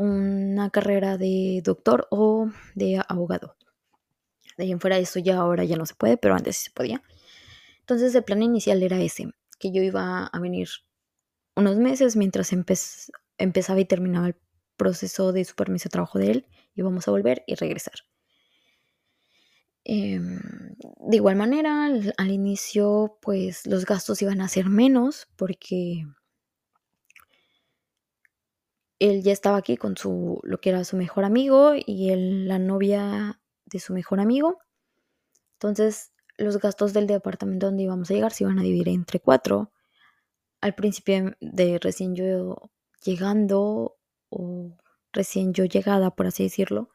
una 0.01 0.70
carrera 0.70 1.17
de 1.17 1.62
doctor 1.63 2.08
o 2.10 2.50
de 2.75 3.01
abogado. 3.08 3.55
De 4.58 4.63
ahí 4.63 4.72
en 4.72 4.79
fuera 4.79 4.98
de 4.98 5.03
eso 5.03 5.20
ya 5.20 5.38
ahora 5.38 5.63
ya 5.63 5.77
no 5.77 5.86
se 5.86 5.96
puede, 5.96 6.17
pero 6.17 6.36
antes 6.36 6.58
sí 6.58 6.65
se 6.65 6.72
podía. 6.72 7.01
Entonces 7.79 8.13
el 8.15 8.24
plan 8.24 8.41
inicial 8.41 8.84
era 8.84 9.00
ese, 9.00 9.31
que 9.60 9.72
yo 9.72 9.81
iba 9.81 10.25
a 10.25 10.39
venir 10.39 10.70
unos 11.55 11.77
meses 11.77 12.15
mientras 12.15 12.51
empezaba 13.38 13.79
y 13.79 13.86
terminaba 13.86 14.27
el 14.27 14.36
proceso 14.77 15.31
de 15.31 15.46
su 15.46 15.55
permiso 15.55 15.86
de 15.86 15.91
trabajo 15.91 16.20
de 16.20 16.31
él, 16.31 16.48
íbamos 16.75 17.08
a 17.08 17.12
volver 17.12 17.43
y 17.46 17.55
regresar. 17.55 17.93
Em, 19.84 20.39
de 20.79 21.15
igual 21.15 21.36
manera, 21.36 21.86
al, 21.86 22.13
al, 22.17 22.31
inicio, 22.31 23.17
pues 23.22 23.65
los 23.65 23.86
gastos 23.86 24.22
iban 24.22 24.41
a 24.41 24.48
ser 24.48 24.67
menos 24.67 25.27
porque 25.36 26.05
él 29.01 29.24
ya 29.24 29.31
estaba 29.34 29.58
aquí 29.58 29.77
con 29.77 29.98
su, 29.98 30.39
lo 30.43 30.62
que 30.62 30.70
era 30.70 30.84
su 30.84 30.96
mejor 30.96 31.24
amigo 31.24 31.74
y 31.75 32.12
él, 32.12 32.48
la 32.48 32.60
novia 32.60 33.41
de 33.65 33.79
su 33.79 33.93
mejor 33.93 34.20
amigo. 34.20 34.60
Entonces, 35.53 36.13
los 36.38 36.60
gastos 36.60 36.93
del 36.93 37.08
departamento 37.08 37.65
donde 37.65 37.81
íbamos 37.81 38.12
a 38.12 38.13
llegar 38.13 38.31
se 38.31 38.43
iban 38.43 38.60
a 38.60 38.62
dividir 38.62 38.89
entre 38.89 39.20
cuatro. 39.20 39.72
Al 40.62 40.75
principio 40.75 41.36
de 41.41 41.79
recién 41.79 42.13
yo 42.13 42.72
llegando 43.03 43.98
o 44.29 44.77
recién 45.12 45.53
yo 45.53 45.65
llegada, 45.65 46.12
por 46.15 46.27
así 46.27 46.43
decirlo, 46.43 46.91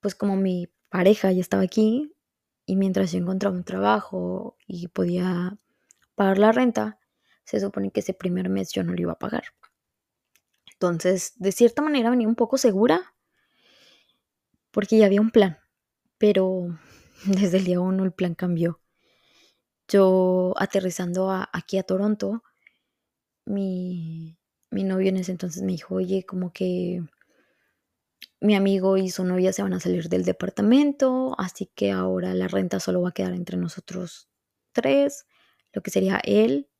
pues 0.00 0.16
como 0.16 0.34
mi 0.34 0.66
pareja 0.88 1.30
ya 1.30 1.40
estaba 1.40 1.62
aquí 1.62 2.16
y 2.66 2.74
mientras 2.74 3.12
yo 3.12 3.18
encontraba 3.20 3.54
un 3.54 3.62
trabajo 3.62 4.56
y 4.66 4.88
podía 4.88 5.56
pagar 6.16 6.38
la 6.38 6.50
renta, 6.50 6.98
se 7.44 7.60
supone 7.60 7.92
que 7.92 8.00
ese 8.00 8.12
primer 8.12 8.48
mes 8.48 8.72
yo 8.72 8.82
no 8.82 8.92
lo 8.92 9.00
iba 9.00 9.12
a 9.12 9.18
pagar. 9.20 9.44
Entonces, 10.80 11.34
de 11.36 11.52
cierta 11.52 11.82
manera 11.82 12.08
venía 12.08 12.26
un 12.26 12.36
poco 12.36 12.56
segura 12.56 13.14
porque 14.70 14.96
ya 14.96 15.04
había 15.04 15.20
un 15.20 15.30
plan, 15.30 15.58
pero 16.16 16.78
desde 17.26 17.58
el 17.58 17.64
día 17.64 17.80
uno 17.80 18.02
el 18.04 18.12
plan 18.12 18.34
cambió. 18.34 18.80
Yo 19.88 20.54
aterrizando 20.56 21.30
aquí 21.52 21.76
a 21.76 21.82
Toronto, 21.82 22.42
mi, 23.44 24.38
mi 24.70 24.84
novio 24.84 25.10
en 25.10 25.18
ese 25.18 25.32
entonces 25.32 25.62
me 25.62 25.72
dijo, 25.72 25.96
oye, 25.96 26.24
como 26.24 26.50
que 26.50 27.02
mi 28.40 28.54
amigo 28.54 28.96
y 28.96 29.10
su 29.10 29.22
novia 29.24 29.52
se 29.52 29.62
van 29.62 29.74
a 29.74 29.80
salir 29.80 30.08
del 30.08 30.24
departamento, 30.24 31.34
así 31.38 31.66
que 31.74 31.90
ahora 31.90 32.32
la 32.32 32.48
renta 32.48 32.80
solo 32.80 33.02
va 33.02 33.10
a 33.10 33.12
quedar 33.12 33.34
entre 33.34 33.58
nosotros 33.58 34.30
tres, 34.72 35.26
lo 35.74 35.82
que 35.82 35.90
sería 35.90 36.22
él, 36.24 36.70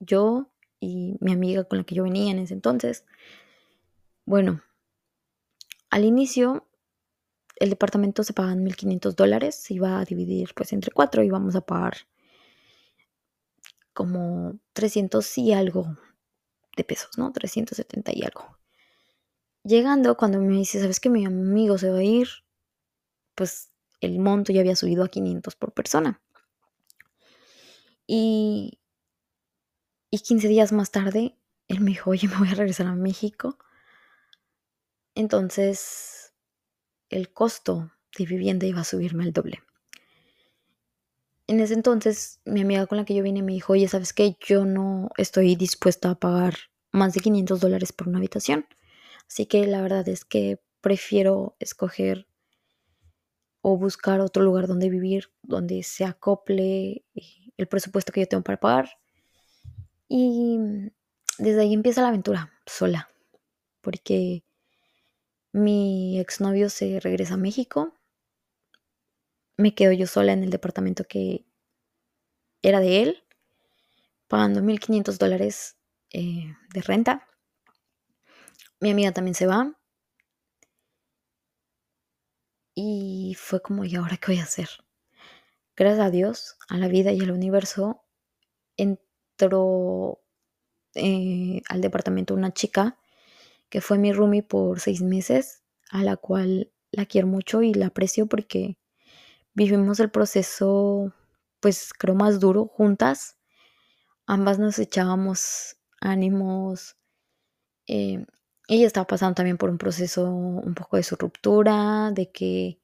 yo 0.00 0.52
y 0.80 1.16
mi 1.20 1.32
amiga 1.32 1.64
con 1.64 1.78
la 1.78 1.84
que 1.84 1.94
yo 1.94 2.04
venía 2.04 2.30
en 2.30 2.38
ese 2.38 2.54
entonces. 2.54 3.04
Bueno, 4.24 4.62
al 5.90 6.04
inicio 6.04 6.66
el 7.56 7.70
departamento 7.70 8.22
se 8.22 8.34
pagan 8.34 8.64
1.500 8.64 9.16
dólares, 9.16 9.54
se 9.54 9.74
iba 9.74 9.98
a 9.98 10.04
dividir 10.04 10.52
pues 10.54 10.72
entre 10.72 10.92
cuatro 10.92 11.22
y 11.22 11.30
vamos 11.30 11.56
a 11.56 11.62
pagar 11.62 11.96
como 13.94 14.58
300 14.74 15.38
y 15.38 15.52
algo 15.54 15.96
de 16.76 16.84
pesos, 16.84 17.16
¿no? 17.16 17.32
370 17.32 18.12
y 18.14 18.22
algo. 18.24 18.58
Llegando, 19.64 20.16
cuando 20.16 20.38
me 20.38 20.54
dice, 20.54 20.80
¿sabes 20.80 21.00
que 21.00 21.08
mi 21.08 21.24
amigo 21.24 21.78
se 21.78 21.90
va 21.90 21.98
a 21.98 22.02
ir? 22.02 22.28
Pues 23.34 23.70
el 24.00 24.18
monto 24.18 24.52
ya 24.52 24.60
había 24.60 24.76
subido 24.76 25.02
a 25.02 25.08
500 25.08 25.56
por 25.56 25.72
persona. 25.72 26.20
Y, 28.06 28.78
y 30.16 30.20
15 30.20 30.48
días 30.48 30.72
más 30.72 30.90
tarde, 30.90 31.36
él 31.68 31.80
me 31.80 31.90
dijo, 31.90 32.10
oye, 32.10 32.26
me 32.28 32.36
voy 32.38 32.48
a 32.48 32.54
regresar 32.54 32.86
a 32.86 32.94
México. 32.94 33.58
Entonces, 35.14 36.32
el 37.08 37.32
costo 37.32 37.92
de 38.18 38.26
vivienda 38.26 38.66
iba 38.66 38.80
a 38.80 38.84
subirme 38.84 39.24
al 39.24 39.32
doble. 39.32 39.62
En 41.46 41.60
ese 41.60 41.74
entonces, 41.74 42.40
mi 42.44 42.62
amiga 42.62 42.86
con 42.86 42.98
la 42.98 43.04
que 43.04 43.14
yo 43.14 43.22
vine 43.22 43.42
me 43.42 43.52
dijo, 43.52 43.74
oye, 43.74 43.88
¿sabes 43.88 44.12
qué? 44.12 44.36
Yo 44.40 44.64
no 44.64 45.10
estoy 45.16 45.54
dispuesta 45.54 46.10
a 46.10 46.18
pagar 46.18 46.54
más 46.92 47.12
de 47.12 47.20
500 47.20 47.60
dólares 47.60 47.92
por 47.92 48.08
una 48.08 48.18
habitación. 48.18 48.66
Así 49.28 49.46
que 49.46 49.66
la 49.66 49.82
verdad 49.82 50.08
es 50.08 50.24
que 50.24 50.60
prefiero 50.80 51.56
escoger 51.60 52.26
o 53.60 53.76
buscar 53.76 54.20
otro 54.20 54.42
lugar 54.42 54.66
donde 54.66 54.88
vivir, 54.88 55.30
donde 55.42 55.82
se 55.82 56.04
acople 56.04 57.04
el 57.56 57.68
presupuesto 57.68 58.12
que 58.12 58.20
yo 58.20 58.28
tengo 58.28 58.44
para 58.44 58.60
pagar. 58.60 58.90
Y 60.08 60.58
desde 61.38 61.62
ahí 61.62 61.74
empieza 61.74 62.02
la 62.02 62.08
aventura, 62.08 62.52
sola. 62.66 63.08
Porque 63.80 64.44
mi 65.52 66.20
exnovio 66.20 66.70
se 66.70 67.00
regresa 67.00 67.34
a 67.34 67.38
México. 67.38 67.94
Me 69.56 69.74
quedo 69.74 69.92
yo 69.92 70.06
sola 70.06 70.32
en 70.32 70.44
el 70.44 70.50
departamento 70.50 71.04
que 71.04 71.46
era 72.62 72.80
de 72.80 73.02
él, 73.02 73.24
pagando 74.28 74.60
1.500 74.60 75.18
dólares 75.18 75.76
eh, 76.10 76.54
de 76.74 76.82
renta. 76.82 77.28
Mi 78.80 78.90
amiga 78.90 79.12
también 79.12 79.34
se 79.34 79.46
va. 79.46 79.72
Y 82.74 83.34
fue 83.38 83.62
como, 83.62 83.84
¿y 83.84 83.94
ahora 83.94 84.18
qué 84.18 84.32
voy 84.32 84.40
a 84.40 84.44
hacer? 84.44 84.68
Gracias 85.76 86.06
a 86.06 86.10
Dios, 86.10 86.58
a 86.68 86.76
la 86.76 86.88
vida 86.88 87.12
y 87.12 87.20
al 87.20 87.30
universo, 87.30 88.04
eh, 90.94 91.62
al 91.68 91.80
departamento 91.80 92.34
una 92.34 92.52
chica 92.52 92.98
que 93.68 93.80
fue 93.80 93.98
mi 93.98 94.12
roomie 94.12 94.42
por 94.42 94.80
seis 94.80 95.02
meses, 95.02 95.62
a 95.90 96.02
la 96.02 96.16
cual 96.16 96.72
la 96.90 97.06
quiero 97.06 97.26
mucho 97.26 97.62
y 97.62 97.74
la 97.74 97.88
aprecio 97.88 98.26
porque 98.26 98.78
vivimos 99.54 100.00
el 100.00 100.10
proceso, 100.10 101.12
pues 101.60 101.92
creo 101.92 102.14
más 102.14 102.40
duro 102.40 102.66
juntas. 102.66 103.36
Ambas 104.26 104.58
nos 104.58 104.78
echábamos 104.78 105.76
ánimos. 106.00 106.96
Eh, 107.86 108.24
ella 108.68 108.86
estaba 108.86 109.06
pasando 109.06 109.34
también 109.34 109.58
por 109.58 109.70
un 109.70 109.78
proceso 109.78 110.28
un 110.30 110.74
poco 110.74 110.96
de 110.96 111.02
su 111.02 111.16
ruptura, 111.16 112.10
de 112.12 112.30
que 112.30 112.80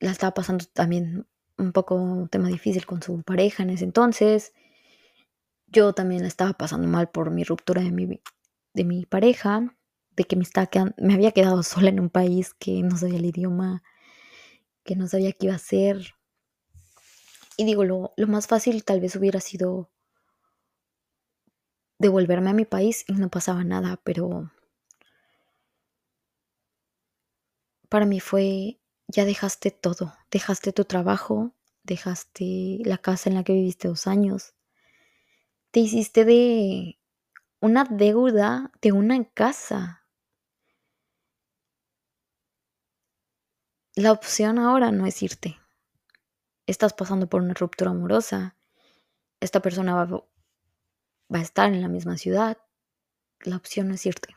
la 0.00 0.10
estaba 0.10 0.32
pasando 0.34 0.64
también 0.72 1.26
un 1.58 1.72
poco 1.72 1.94
un 1.94 2.28
tema 2.28 2.48
difícil 2.48 2.86
con 2.86 3.02
su 3.02 3.22
pareja 3.22 3.62
en 3.62 3.70
ese 3.70 3.84
entonces. 3.84 4.52
Yo 5.66 5.92
también 5.92 6.22
la 6.22 6.28
estaba 6.28 6.52
pasando 6.52 6.88
mal 6.88 7.08
por 7.10 7.30
mi 7.30 7.44
ruptura 7.44 7.82
de 7.82 7.90
mi, 7.90 8.20
de 8.74 8.84
mi 8.84 9.06
pareja, 9.06 9.74
de 10.10 10.24
que 10.24 10.36
me, 10.36 10.42
estaba 10.42 10.68
me 10.96 11.14
había 11.14 11.32
quedado 11.32 11.62
sola 11.62 11.88
en 11.88 12.00
un 12.00 12.10
país 12.10 12.54
que 12.54 12.82
no 12.82 12.96
sabía 12.96 13.18
el 13.18 13.26
idioma, 13.26 13.82
que 14.84 14.96
no 14.96 15.08
sabía 15.08 15.32
qué 15.32 15.46
iba 15.46 15.54
a 15.54 15.56
hacer. 15.56 16.14
Y 17.56 17.64
digo, 17.64 17.84
lo, 17.84 18.12
lo 18.16 18.26
más 18.26 18.46
fácil 18.46 18.84
tal 18.84 19.00
vez 19.00 19.16
hubiera 19.16 19.40
sido 19.40 19.90
devolverme 21.98 22.50
a 22.50 22.54
mi 22.54 22.64
país 22.64 23.04
y 23.08 23.14
no 23.14 23.30
pasaba 23.30 23.64
nada, 23.64 24.00
pero 24.04 24.50
para 27.88 28.06
mí 28.06 28.20
fue, 28.20 28.78
ya 29.08 29.24
dejaste 29.24 29.70
todo, 29.70 30.14
dejaste 30.30 30.72
tu 30.72 30.84
trabajo, 30.84 31.52
dejaste 31.82 32.78
la 32.84 32.98
casa 32.98 33.30
en 33.30 33.36
la 33.36 33.44
que 33.44 33.52
viviste 33.52 33.88
dos 33.88 34.06
años, 34.06 34.54
te 35.70 35.80
hiciste 35.80 36.24
de 36.24 36.98
una 37.60 37.84
deuda 37.84 38.72
de 38.80 38.92
una 38.92 39.24
casa. 39.24 40.04
La 43.94 44.12
opción 44.12 44.58
ahora 44.58 44.92
no 44.92 45.06
es 45.06 45.22
irte. 45.22 45.58
Estás 46.66 46.92
pasando 46.92 47.28
por 47.28 47.42
una 47.42 47.54
ruptura 47.54 47.90
amorosa. 47.90 48.56
Esta 49.40 49.60
persona 49.60 49.94
va, 49.94 50.06
va 50.06 51.38
a 51.38 51.42
estar 51.42 51.72
en 51.72 51.82
la 51.82 51.88
misma 51.88 52.16
ciudad. 52.16 52.58
La 53.40 53.56
opción 53.56 53.88
no 53.88 53.94
es 53.94 54.06
irte. 54.06 54.36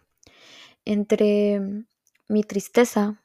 Entre 0.86 1.86
mi 2.28 2.44
tristeza, 2.44 3.19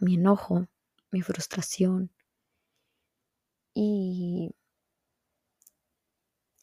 mi 0.00 0.14
enojo, 0.14 0.66
mi 1.10 1.22
frustración 1.22 2.10
y, 3.74 4.50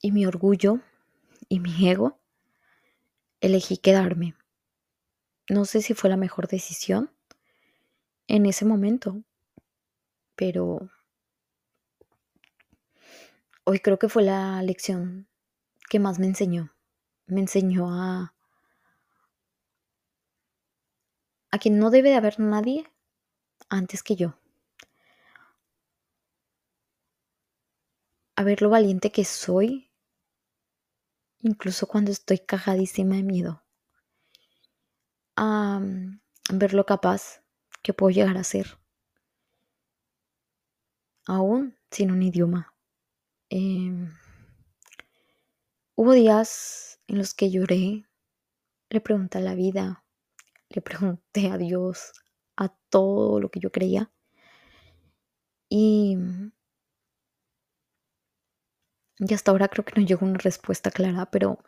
y 0.01 0.11
mi 0.11 0.25
orgullo 0.25 0.79
y 1.47 1.59
mi 1.59 1.89
ego, 1.89 2.19
elegí 3.39 3.77
quedarme. 3.77 4.35
No 5.49 5.65
sé 5.65 5.81
si 5.81 5.93
fue 5.93 6.09
la 6.09 6.17
mejor 6.17 6.47
decisión 6.47 7.11
en 8.27 8.45
ese 8.45 8.65
momento, 8.65 9.23
pero 10.35 10.89
hoy 13.63 13.79
creo 13.79 13.97
que 13.99 14.09
fue 14.09 14.23
la 14.23 14.61
lección 14.61 15.27
que 15.89 15.99
más 15.99 16.19
me 16.19 16.25
enseñó. 16.25 16.73
Me 17.27 17.39
enseñó 17.41 17.93
a, 17.93 18.33
a 21.51 21.59
que 21.59 21.69
no 21.69 21.89
debe 21.89 22.09
de 22.09 22.15
haber 22.15 22.39
nadie 22.39 22.89
antes 23.69 24.03
que 24.03 24.15
yo. 24.15 24.39
A 28.35 28.43
ver 28.43 28.61
lo 28.61 28.69
valiente 28.69 29.11
que 29.11 29.25
soy, 29.25 29.91
incluso 31.39 31.87
cuando 31.87 32.11
estoy 32.11 32.39
cajadísima 32.39 33.15
de 33.15 33.23
miedo. 33.23 33.63
A 35.35 35.81
ver 36.51 36.73
lo 36.73 36.85
capaz 36.85 37.41
que 37.81 37.93
puedo 37.93 38.11
llegar 38.11 38.37
a 38.37 38.43
ser. 38.43 38.79
Aún 41.25 41.77
sin 41.91 42.11
un 42.11 42.21
idioma. 42.23 42.73
Em, 43.49 44.13
hubo 45.95 46.13
días 46.13 46.99
en 47.07 47.17
los 47.17 47.33
que 47.33 47.49
lloré, 47.49 48.05
le 48.89 49.01
pregunté 49.01 49.37
a 49.37 49.41
la 49.41 49.55
vida, 49.55 50.03
le 50.69 50.81
pregunté 50.81 51.49
a 51.49 51.57
Dios, 51.57 52.13
todo 52.89 53.39
lo 53.39 53.49
que 53.49 53.59
yo 53.59 53.71
creía. 53.71 54.11
Y, 55.69 56.17
y 59.19 59.31
hasta 59.35 59.51
ahora 59.51 59.67
creo 59.67 59.85
que 59.85 59.93
no 60.01 60.07
llegó 60.07 60.25
una 60.25 60.39
respuesta 60.39 60.89
clara, 60.89 61.29
pero 61.29 61.59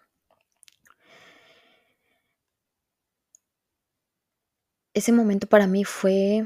ese 4.93 5.11
momento 5.11 5.47
para 5.47 5.65
mí 5.67 5.83
fue, 5.83 6.45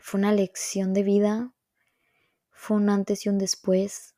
fue 0.00 0.18
una 0.18 0.32
lección 0.32 0.92
de 0.94 1.04
vida, 1.04 1.52
fue 2.52 2.76
un 2.76 2.90
antes 2.90 3.26
y 3.26 3.28
un 3.28 3.38
después, 3.38 4.14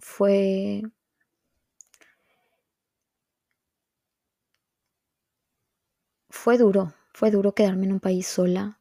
fue 0.00 0.82
fue 6.30 6.56
duro, 6.56 6.94
fue 7.18 7.32
duro 7.32 7.52
quedarme 7.52 7.86
en 7.86 7.94
un 7.94 7.98
país 7.98 8.28
sola, 8.28 8.78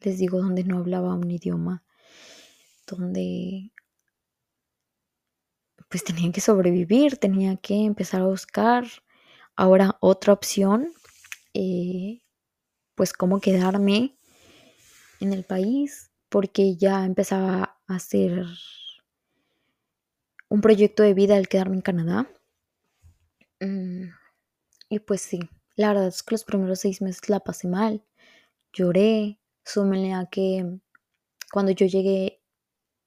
les 0.00 0.16
digo, 0.16 0.40
donde 0.40 0.64
no 0.64 0.78
hablaba 0.78 1.14
un 1.14 1.30
idioma, 1.30 1.84
donde 2.86 3.70
pues 5.90 6.02
tenía 6.02 6.32
que 6.32 6.40
sobrevivir, 6.40 7.18
tenía 7.18 7.56
que 7.56 7.84
empezar 7.84 8.22
a 8.22 8.26
buscar 8.26 8.86
ahora 9.54 9.98
otra 10.00 10.32
opción, 10.32 10.94
eh, 11.52 12.22
pues 12.94 13.12
cómo 13.12 13.38
quedarme 13.38 14.16
en 15.20 15.34
el 15.34 15.44
país, 15.44 16.10
porque 16.30 16.76
ya 16.76 17.04
empezaba 17.04 17.78
a 17.86 17.94
hacer 17.94 18.46
un 20.48 20.62
proyecto 20.62 21.02
de 21.02 21.12
vida 21.12 21.36
el 21.36 21.48
quedarme 21.48 21.76
en 21.76 21.82
Canadá. 21.82 22.30
Mm, 23.60 24.04
y 24.88 24.98
pues 25.00 25.20
sí, 25.20 25.50
la 25.76 25.88
verdad 25.88 26.08
es 26.08 26.22
que 26.22 26.34
los 26.34 26.44
primeros 26.44 26.80
seis 26.80 27.00
meses 27.00 27.28
la 27.28 27.40
pasé 27.40 27.68
mal. 27.68 28.04
Lloré, 28.72 29.40
súmenle 29.64 30.12
a 30.12 30.26
que 30.26 30.80
cuando 31.52 31.72
yo 31.72 31.86
llegué 31.86 32.42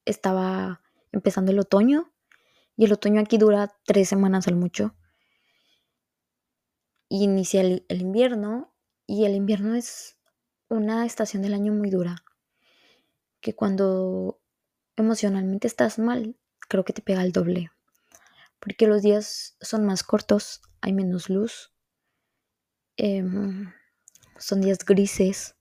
estaba 0.04 0.82
empezando 1.12 1.52
el 1.52 1.58
otoño 1.58 2.12
y 2.76 2.84
el 2.84 2.92
otoño 2.92 3.20
aquí 3.20 3.38
dura 3.38 3.72
tres 3.84 4.08
semanas 4.08 4.48
al 4.48 4.56
mucho. 4.56 4.94
Y 7.08 7.24
inicia 7.24 7.60
el 7.60 7.84
invierno 7.88 8.74
y 9.06 9.24
el 9.24 9.34
invierno 9.34 9.74
es 9.74 10.18
una 10.68 11.06
estación 11.06 11.42
del 11.42 11.54
año 11.54 11.72
muy 11.72 11.90
dura. 11.90 12.16
Que 13.40 13.54
cuando 13.54 14.40
emocionalmente 14.96 15.68
estás 15.68 15.98
mal, 15.98 16.36
creo 16.68 16.84
que 16.84 16.92
te 16.92 17.02
pega 17.02 17.22
el 17.22 17.32
doble. 17.32 17.70
Porque 18.58 18.86
los 18.86 19.02
días 19.02 19.56
son 19.60 19.84
más 19.84 20.02
cortos, 20.02 20.62
hay 20.80 20.92
menos 20.92 21.28
luz, 21.28 21.72
Em, 22.98 23.72
son 24.38 24.60
días 24.62 24.78
grises, 24.84 25.54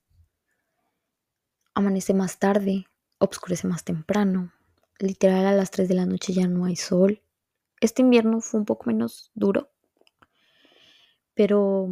amanece 1.74 2.14
más 2.14 2.40
tarde, 2.40 2.88
obscurece 3.18 3.68
más 3.68 3.84
temprano, 3.84 4.54
literal 5.00 5.46
a 5.46 5.52
las 5.52 5.72
3 5.72 5.90
de 5.90 5.96
la 5.96 6.06
noche 6.06 6.32
ya 6.32 6.48
no 6.48 6.66
hay 6.66 6.78
sol. 6.78 7.22
Este 7.82 8.02
invierno 8.02 8.40
fue 8.40 8.62
un 8.62 8.66
poco 8.66 8.86
menos 8.86 9.32
duro, 9.36 9.70
pero 11.34 11.90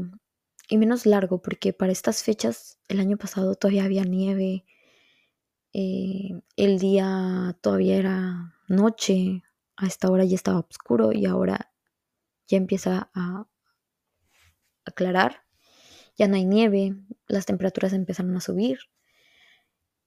y 0.70 0.78
menos 0.78 1.06
largo, 1.06 1.42
porque 1.42 1.74
para 1.74 1.92
estas 1.92 2.24
fechas 2.24 2.80
el 2.88 3.02
año 3.02 3.18
pasado 3.18 3.56
todavía 3.56 3.84
había 3.84 4.06
nieve, 4.06 4.66
eh, 5.74 6.42
el 6.56 6.80
día 6.80 7.58
todavía 7.62 7.98
era 7.98 8.56
noche, 8.70 9.44
a 9.76 9.88
esta 9.88 10.10
hora 10.10 10.24
ya 10.24 10.36
estaba 10.36 10.60
oscuro 10.60 11.12
y 11.12 11.26
ahora 11.26 11.74
ya 12.48 12.58
empieza 12.58 13.10
a 13.14 13.48
aclarar, 14.86 15.44
ya 16.18 16.28
no 16.28 16.36
hay 16.36 16.46
nieve, 16.46 16.96
las 17.28 17.46
temperaturas 17.46 17.94
empezaron 17.94 18.36
a 18.36 18.42
subir. 18.42 18.80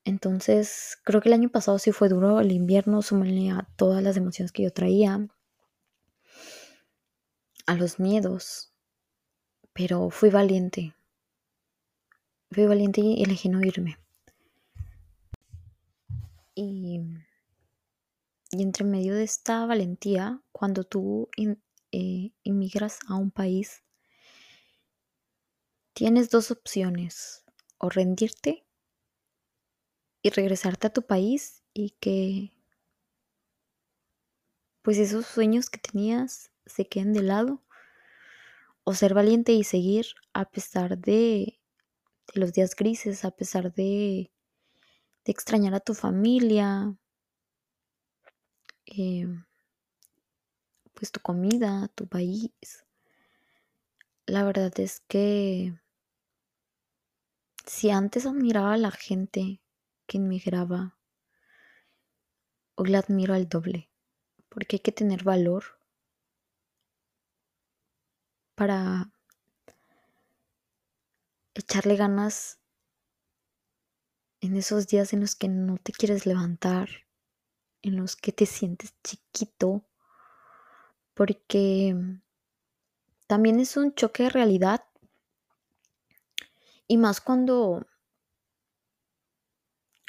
Entonces, 0.05 0.99
creo 1.05 1.21
que 1.21 1.29
el 1.29 1.35
año 1.35 1.51
pasado 1.51 1.79
sí 1.79 1.91
fue 1.91 2.09
duro, 2.09 2.41
el 2.41 2.53
invierno, 2.53 3.03
súmenle 3.03 3.51
a 3.51 3.69
todas 3.77 4.03
las 4.03 4.17
emociones 4.17 4.53
que 4.53 4.63
yo 4.63 4.73
traía, 4.73 5.27
a 7.67 7.75
los 7.75 7.99
miedos, 7.99 8.73
pero 9.73 10.11
fui 10.11 10.31
valiente. 10.31 10.95
Fui 12.53 12.67
valiente 12.67 13.01
y 13.01 13.23
elegí 13.23 13.49
no 13.49 13.61
irme. 13.61 13.99
Y, 16.55 17.01
y 18.53 18.63
entre 18.63 18.85
medio 18.85 19.15
de 19.15 19.25
esta 19.25 19.67
valentía, 19.67 20.41
cuando 20.53 20.85
tú 20.85 21.29
eh, 21.91 22.31
inmigras 22.45 23.01
a 23.09 23.17
un 23.17 23.33
país 23.33 23.83
Tienes 25.97 26.29
dos 26.29 26.51
opciones, 26.51 27.43
o 27.79 27.89
rendirte 27.89 28.67
y 30.21 30.29
regresarte 30.29 30.89
a 30.89 30.93
tu 30.93 31.07
país 31.07 31.63
y 31.73 31.93
que 31.99 32.53
pues 34.83 34.99
esos 34.99 35.25
sueños 35.25 35.71
que 35.71 35.79
tenías 35.79 36.51
se 36.67 36.87
queden 36.87 37.15
de 37.15 37.23
lado, 37.23 37.63
o 38.85 38.93
ser 38.93 39.15
valiente 39.15 39.53
y 39.53 39.65
seguir 39.65 40.09
a 40.35 40.51
pesar 40.51 40.99
de, 40.99 41.63
los 42.35 42.53
días 42.53 42.77
grises, 42.77 43.25
a 43.25 43.31
pesar 43.31 43.73
de, 43.73 44.31
extrañar 45.25 45.73
a 45.75 45.81
tu 45.81 45.95
familia, 45.95 46.95
eh, 48.85 49.27
pues 50.93 51.11
tu 51.11 51.21
comida, 51.21 51.89
tu 51.95 52.07
país. 52.07 52.53
La 54.27 54.45
verdad 54.45 54.79
es 54.79 55.01
que 55.09 55.73
si 57.67 57.91
antes 57.91 58.27
admiraba 58.27 58.75
a 58.75 58.79
la 58.79 58.93
gente 58.93 59.61
que 60.07 60.19
inmigraba, 60.19 60.97
hoy 62.77 62.91
la 62.91 63.01
admiro 63.01 63.35
al 63.35 63.49
doble, 63.49 63.91
porque 64.49 64.77
hay 64.77 64.81
que 64.81 64.93
tener 64.93 65.25
valor 65.25 65.65
para 68.55 69.11
echarle 71.55 71.97
ganas 71.97 72.61
en 74.41 74.57
esos 74.57 74.87
días 74.87 75.13
en 75.13 75.21
los 75.21 75.35
que 75.35 75.49
no 75.49 75.77
te 75.79 75.93
quieres 75.93 76.25
levantar, 76.25 76.89
en 77.83 77.97
los 77.97 78.15
que 78.15 78.31
te 78.33 78.47
sientes 78.47 78.95
chiquito, 79.03 79.85
porque 81.15 81.97
también 83.27 83.59
es 83.59 83.77
un 83.77 83.95
choque 83.95 84.25
de 84.25 84.31
realidad 84.31 84.85
y 86.89 86.97
más 86.97 87.21
cuando 87.21 87.87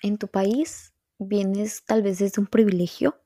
en 0.04 0.18
tu 0.18 0.28
país 0.28 0.94
vienes 1.20 1.84
tal 1.86 2.04
vez 2.04 2.20
desde 2.20 2.42
un 2.42 2.48
privilegio. 2.48 3.22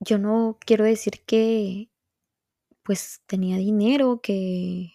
Yo 0.00 0.18
no 0.18 0.58
quiero 0.64 0.84
decir 0.84 1.24
que 1.26 1.90
pues 2.82 3.20
tenía 3.26 3.58
dinero, 3.58 4.20
que 4.22 4.94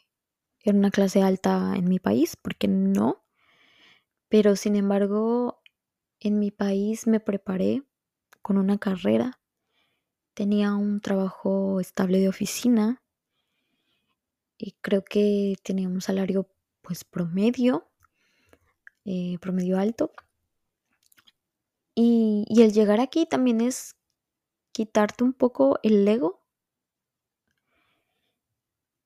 era 0.63 0.78
una 0.78 0.89
clase 0.89 1.21
alta 1.21 1.73
en 1.76 1.88
mi 1.88 1.99
país, 1.99 2.36
porque 2.36 2.67
no. 2.67 3.23
Pero 4.30 4.56
sin 4.56 4.76
embargo, 4.76 5.62
en 6.19 6.39
mi 6.39 6.49
país 6.49 7.06
me 7.06 7.19
preparé 7.19 7.84
con 8.41 8.58
una 8.58 8.80
carrera, 8.80 9.39
tenía 10.34 10.73
un 10.73 11.02
trabajo 11.02 11.80
estable 11.80 12.19
de 12.19 12.30
oficina 12.30 13.04
y 14.58 14.71
creo 14.82 15.04
que 15.04 15.56
tenía 15.63 15.88
un 15.88 16.02
salario 16.02 16.49
pues 16.84 17.04
promedio, 17.06 17.88
eh, 19.06 19.38
promedio 19.39 19.80
alto. 19.80 20.12
Y, 21.96 22.46
el 22.62 22.74
llegar 22.74 23.00
aquí 23.00 23.26
también 23.26 23.62
es 23.62 23.96
quitarte 24.72 25.24
un 25.24 25.34
poco 25.34 25.80
el 25.82 26.08
ego 26.08 26.41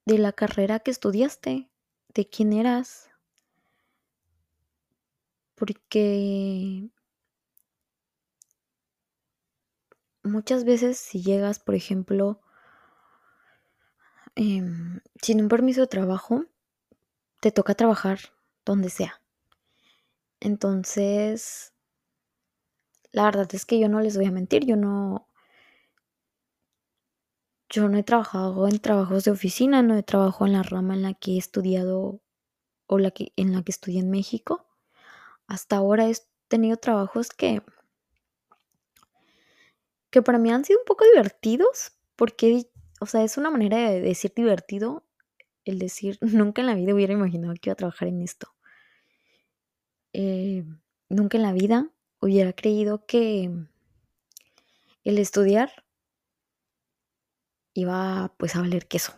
de 0.06 0.18
la 0.18 0.34
carrera 0.34 0.80
que 0.80 0.92
estudiaste, 0.92 1.70
de 2.14 2.30
quién 2.30 2.54
eras. 2.54 3.10
Porque 5.56 6.90
muchas 10.24 10.64
veces 10.64 10.98
si 10.98 11.22
llegas, 11.22 11.60
por 11.60 11.76
ejemplo, 11.76 12.40
em, 14.36 15.02
sin 15.22 15.42
un 15.42 15.50
permiso 15.50 15.82
de 15.82 15.88
trabajo, 15.88 16.46
te 17.40 17.52
toca 17.52 17.76
trabajar 17.76 18.20
donde 18.66 18.90
sea. 18.90 19.22
Entonces, 20.40 21.74
la 23.12 23.24
verdad 23.24 23.48
es 23.54 23.66
que 23.66 23.80
yo 23.80 23.90
no 23.90 24.02
les 24.02 24.16
voy 24.16 24.26
a 24.26 24.32
mentir, 24.32 24.66
yo 24.66 24.76
no, 24.76 25.28
yo 27.70 27.90
no 27.90 27.98
he 27.98 28.04
trabajado 28.04 28.68
en 28.68 28.80
trabajos 28.80 29.24
de 29.24 29.32
oficina, 29.32 29.82
no 29.82 29.98
he 29.98 30.04
trabajado 30.04 30.46
en 30.46 30.54
la 30.54 30.64
rama 30.64 30.94
en 30.94 31.02
la 31.02 31.14
que 31.14 31.34
he 31.34 31.38
estudiado 31.38 32.22
o 32.86 32.98
la 32.98 33.12
que, 33.12 33.34
en 33.36 33.54
la 33.54 33.64
que 33.64 33.72
estudié 33.72 34.00
en 34.00 34.12
México. 34.12 34.66
Hasta 35.48 35.78
ahora 35.78 36.10
he 36.10 36.16
tenido 36.48 36.78
trabajos 36.78 37.30
que, 37.30 37.62
que 40.10 40.22
para 40.22 40.38
mí 40.38 40.52
han 40.52 40.66
sido 40.66 40.80
un 40.80 40.86
poco 40.86 41.06
divertidos, 41.06 41.94
porque, 42.16 42.70
o 43.00 43.06
sea, 43.06 43.24
es 43.24 43.38
una 43.38 43.50
manera 43.50 43.78
de 43.78 44.02
decir 44.02 44.34
divertido 44.36 45.07
el 45.72 45.80
decir, 45.80 46.18
nunca 46.22 46.62
en 46.62 46.68
la 46.68 46.76
vida 46.76 46.94
hubiera 46.94 47.14
imaginado 47.14 47.54
que 47.56 47.70
iba 47.70 47.74
a 47.74 47.78
trabajar 47.78 48.08
en 48.08 48.22
esto. 48.22 48.54
Eh, 50.14 50.64
nunca 51.10 51.38
en 51.38 51.44
la 51.44 51.54
vida 51.54 51.90
hubiera 52.20 52.54
creído 52.54 53.06
que 53.06 53.52
el 55.04 55.18
estudiar 55.20 55.86
iba 57.74 58.34
pues 58.38 58.56
a 58.56 58.62
valer 58.62 58.88
queso. 58.88 59.14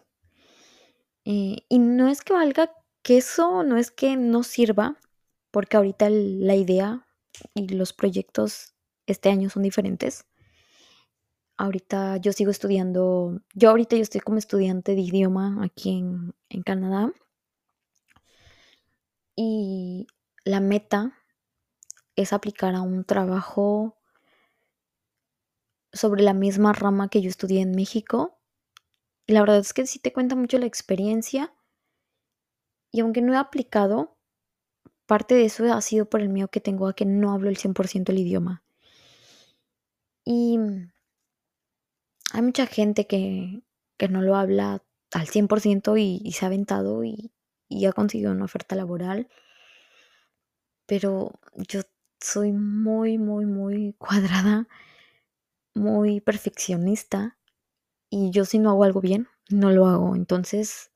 Eh, 1.25 1.57
y 1.69 1.79
no 1.79 2.09
es 2.09 2.21
que 2.21 2.33
valga 2.33 2.71
queso, 3.01 3.63
no 3.63 3.77
es 3.77 3.91
que 3.91 4.17
no 4.17 4.43
sirva, 4.43 4.97
porque 5.51 5.77
ahorita 5.77 6.09
la 6.09 6.55
idea 6.55 7.07
y 7.53 7.67
los 7.69 7.93
proyectos 7.93 8.75
este 9.07 9.29
año 9.29 9.49
son 9.49 9.63
diferentes. 9.63 10.25
Ahorita 11.59 12.15
yo 12.17 12.31
sigo 12.31 12.51
estudiando, 12.51 13.41
yo 13.53 13.69
ahorita 13.69 13.97
yo 13.97 14.01
estoy 14.01 14.21
como 14.21 14.37
estudiante 14.37 14.95
de 14.95 15.01
idioma 15.01 15.57
aquí 15.61 15.99
en, 15.99 16.33
en 16.47 16.63
Canadá. 16.63 17.11
Y 19.35 20.07
la 20.45 20.61
meta 20.61 21.13
es 22.15 22.31
aplicar 22.31 22.75
a 22.75 22.81
un 22.81 23.03
trabajo 23.03 23.97
sobre 25.91 26.23
la 26.23 26.33
misma 26.33 26.71
rama 26.71 27.09
que 27.09 27.21
yo 27.21 27.29
estudié 27.29 27.61
en 27.61 27.71
México 27.71 28.39
y 29.27 29.33
la 29.33 29.41
verdad 29.41 29.59
es 29.59 29.73
que 29.73 29.85
sí 29.85 29.99
te 29.99 30.13
cuenta 30.13 30.35
mucho 30.35 30.57
la 30.57 30.65
experiencia. 30.65 31.53
Y 32.89 33.01
aunque 33.01 33.21
no 33.21 33.33
he 33.33 33.37
aplicado, 33.37 34.17
parte 35.07 35.35
de 35.35 35.43
eso 35.43 35.71
ha 35.71 35.81
sido 35.81 36.09
por 36.09 36.21
el 36.21 36.29
miedo 36.29 36.47
que 36.47 36.61
tengo 36.61 36.87
a 36.87 36.95
que 36.95 37.05
no 37.05 37.33
hablo 37.33 37.49
el 37.49 37.57
100% 37.57 38.09
el 38.09 38.17
idioma. 38.17 38.63
Y 40.23 40.57
hay 42.33 42.41
mucha 42.41 42.65
gente 42.67 43.07
que, 43.07 43.61
no 44.09 44.21
lo 44.21 44.35
habla 44.35 44.83
al 45.13 45.27
100% 45.27 45.97
y, 45.99 46.21
y 46.23 46.31
se 46.31 46.45
ha 46.45 46.47
aventado 46.47 47.03
y, 47.03 47.31
y 47.67 47.85
ha 47.85 47.93
conseguido 47.93 48.31
una 48.31 48.45
oferta 48.45 48.75
laboral. 48.75 49.27
Pero 50.85 51.39
yo 51.55 51.81
soy 52.19 52.51
muy, 52.51 53.17
muy, 53.17 53.45
muy 53.45 53.93
cuadrada, 53.97 54.67
muy 55.73 56.19
perfeccionista 56.21 57.37
y 58.09 58.31
yo 58.31 58.45
si 58.45 58.59
no 58.59 58.71
hago 58.71 58.83
algo 58.83 59.01
bien, 59.01 59.27
no 59.49 59.71
lo 59.71 59.85
hago. 59.85 60.15
Entonces, 60.15 60.91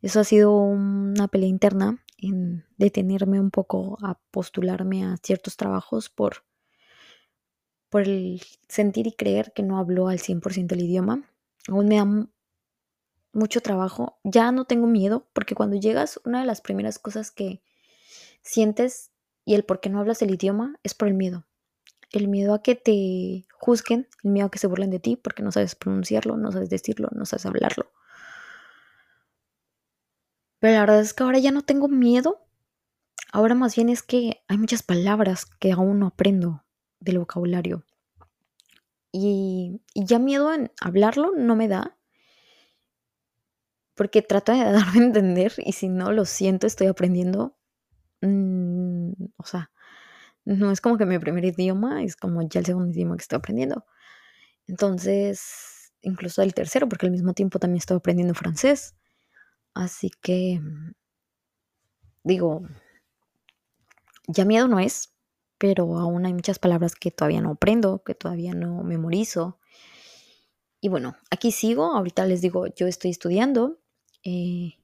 eso 0.00 0.20
ha 0.20 0.24
sido 0.24 0.54
una 0.54 1.28
pelea 1.28 1.48
interna 1.48 2.02
en 2.16 2.64
detenerme 2.76 3.40
un 3.40 3.50
poco 3.50 3.98
a 4.02 4.18
postularme 4.30 5.04
a 5.04 5.16
ciertos 5.22 5.56
trabajos 5.56 6.08
por, 6.08 6.44
por 7.90 8.02
el 8.02 8.40
sentir 8.68 9.06
y 9.06 9.12
creer 9.12 9.52
que 9.52 9.62
no 9.62 9.78
hablo 9.78 10.08
al 10.08 10.18
100% 10.18 10.72
el 10.72 10.80
idioma. 10.80 11.22
Aún 11.68 11.88
me 11.88 11.96
da 11.96 12.06
mucho 13.32 13.60
trabajo. 13.60 14.18
Ya 14.24 14.52
no 14.52 14.64
tengo 14.64 14.86
miedo 14.86 15.28
porque 15.32 15.54
cuando 15.54 15.76
llegas, 15.76 16.20
una 16.24 16.40
de 16.40 16.46
las 16.46 16.60
primeras 16.62 16.98
cosas 16.98 17.30
que 17.30 17.62
sientes 18.42 19.10
y 19.44 19.54
el 19.54 19.64
por 19.64 19.80
qué 19.80 19.90
no 19.90 20.00
hablas 20.00 20.22
el 20.22 20.30
idioma 20.30 20.76
es 20.82 20.94
por 20.94 21.08
el 21.08 21.14
miedo 21.14 21.44
el 22.12 22.28
miedo 22.28 22.54
a 22.54 22.62
que 22.62 22.74
te 22.74 23.46
juzguen, 23.52 24.08
el 24.24 24.30
miedo 24.30 24.46
a 24.46 24.50
que 24.50 24.58
se 24.58 24.66
burlen 24.66 24.90
de 24.90 25.00
ti 25.00 25.16
porque 25.16 25.42
no 25.42 25.52
sabes 25.52 25.74
pronunciarlo, 25.74 26.36
no 26.36 26.50
sabes 26.52 26.70
decirlo, 26.70 27.08
no 27.12 27.24
sabes 27.24 27.46
hablarlo. 27.46 27.92
Pero 30.58 30.74
la 30.74 30.80
verdad 30.80 31.00
es 31.00 31.14
que 31.14 31.22
ahora 31.22 31.38
ya 31.38 31.52
no 31.52 31.62
tengo 31.62 31.88
miedo. 31.88 32.46
Ahora 33.32 33.54
más 33.54 33.76
bien 33.76 33.88
es 33.88 34.02
que 34.02 34.42
hay 34.48 34.58
muchas 34.58 34.82
palabras 34.82 35.46
que 35.46 35.72
aún 35.72 36.00
no 36.00 36.08
aprendo 36.08 36.64
del 37.00 37.18
vocabulario. 37.18 37.84
Y, 39.12 39.80
ya 39.94 40.18
miedo 40.18 40.52
en 40.52 40.70
hablarlo 40.80 41.32
no 41.36 41.56
me 41.56 41.68
da. 41.68 41.96
Porque 43.94 44.22
trato 44.22 44.52
de 44.52 44.58
darme 44.72 45.00
a 45.00 45.06
entender 45.06 45.52
y 45.58 45.72
si 45.72 45.88
no 45.88 46.12
lo 46.12 46.24
siento, 46.24 46.66
estoy 46.66 46.86
aprendiendo. 46.86 47.56
Mm, 48.22 49.12
o 49.36 49.44
sea, 49.44 49.70
no 50.44 50.70
es 50.70 50.80
como 50.80 50.98
que 50.98 51.06
mi 51.06 51.18
primer 51.18 51.44
idioma, 51.44 52.02
es 52.02 52.16
como 52.16 52.42
ya 52.42 52.60
el 52.60 52.66
segundo 52.66 52.92
idioma 52.92 53.16
que 53.16 53.22
estoy 53.22 53.38
aprendiendo. 53.38 53.84
Entonces, 54.66 55.92
incluso 56.02 56.42
el 56.42 56.54
tercero, 56.54 56.88
porque 56.88 57.06
al 57.06 57.12
mismo 57.12 57.34
tiempo 57.34 57.58
también 57.58 57.78
estoy 57.78 57.96
aprendiendo 57.98 58.34
francés. 58.34 58.94
Así 59.74 60.10
que, 60.22 60.60
digo, 62.24 62.62
ya 64.28 64.44
miedo 64.44 64.68
no 64.68 64.78
es, 64.80 65.12
pero 65.60 65.98
aún 65.98 66.24
hay 66.24 66.32
muchas 66.32 66.58
palabras 66.58 66.94
que 66.94 67.10
todavía 67.10 67.42
no 67.42 67.50
aprendo, 67.50 68.02
que 68.02 68.14
todavía 68.14 68.54
no 68.54 68.82
memorizo. 68.82 69.58
Y 70.80 70.88
bueno, 70.88 71.16
aquí 71.30 71.52
sigo, 71.52 71.84
ahorita 71.94 72.24
les 72.24 72.40
digo, 72.40 72.66
yo 72.68 72.86
estoy 72.86 73.10
estudiando. 73.10 73.78
Eh, 74.24 74.78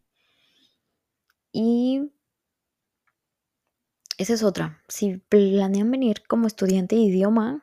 y 1.51 2.13
esa 4.19 4.35
es 4.35 4.43
otra. 4.43 4.83
Si 4.87 5.17
planean 5.17 5.91
venir 5.91 6.23
como 6.29 6.47
estudiante 6.47 6.95
de 6.97 7.03
idioma, 7.03 7.63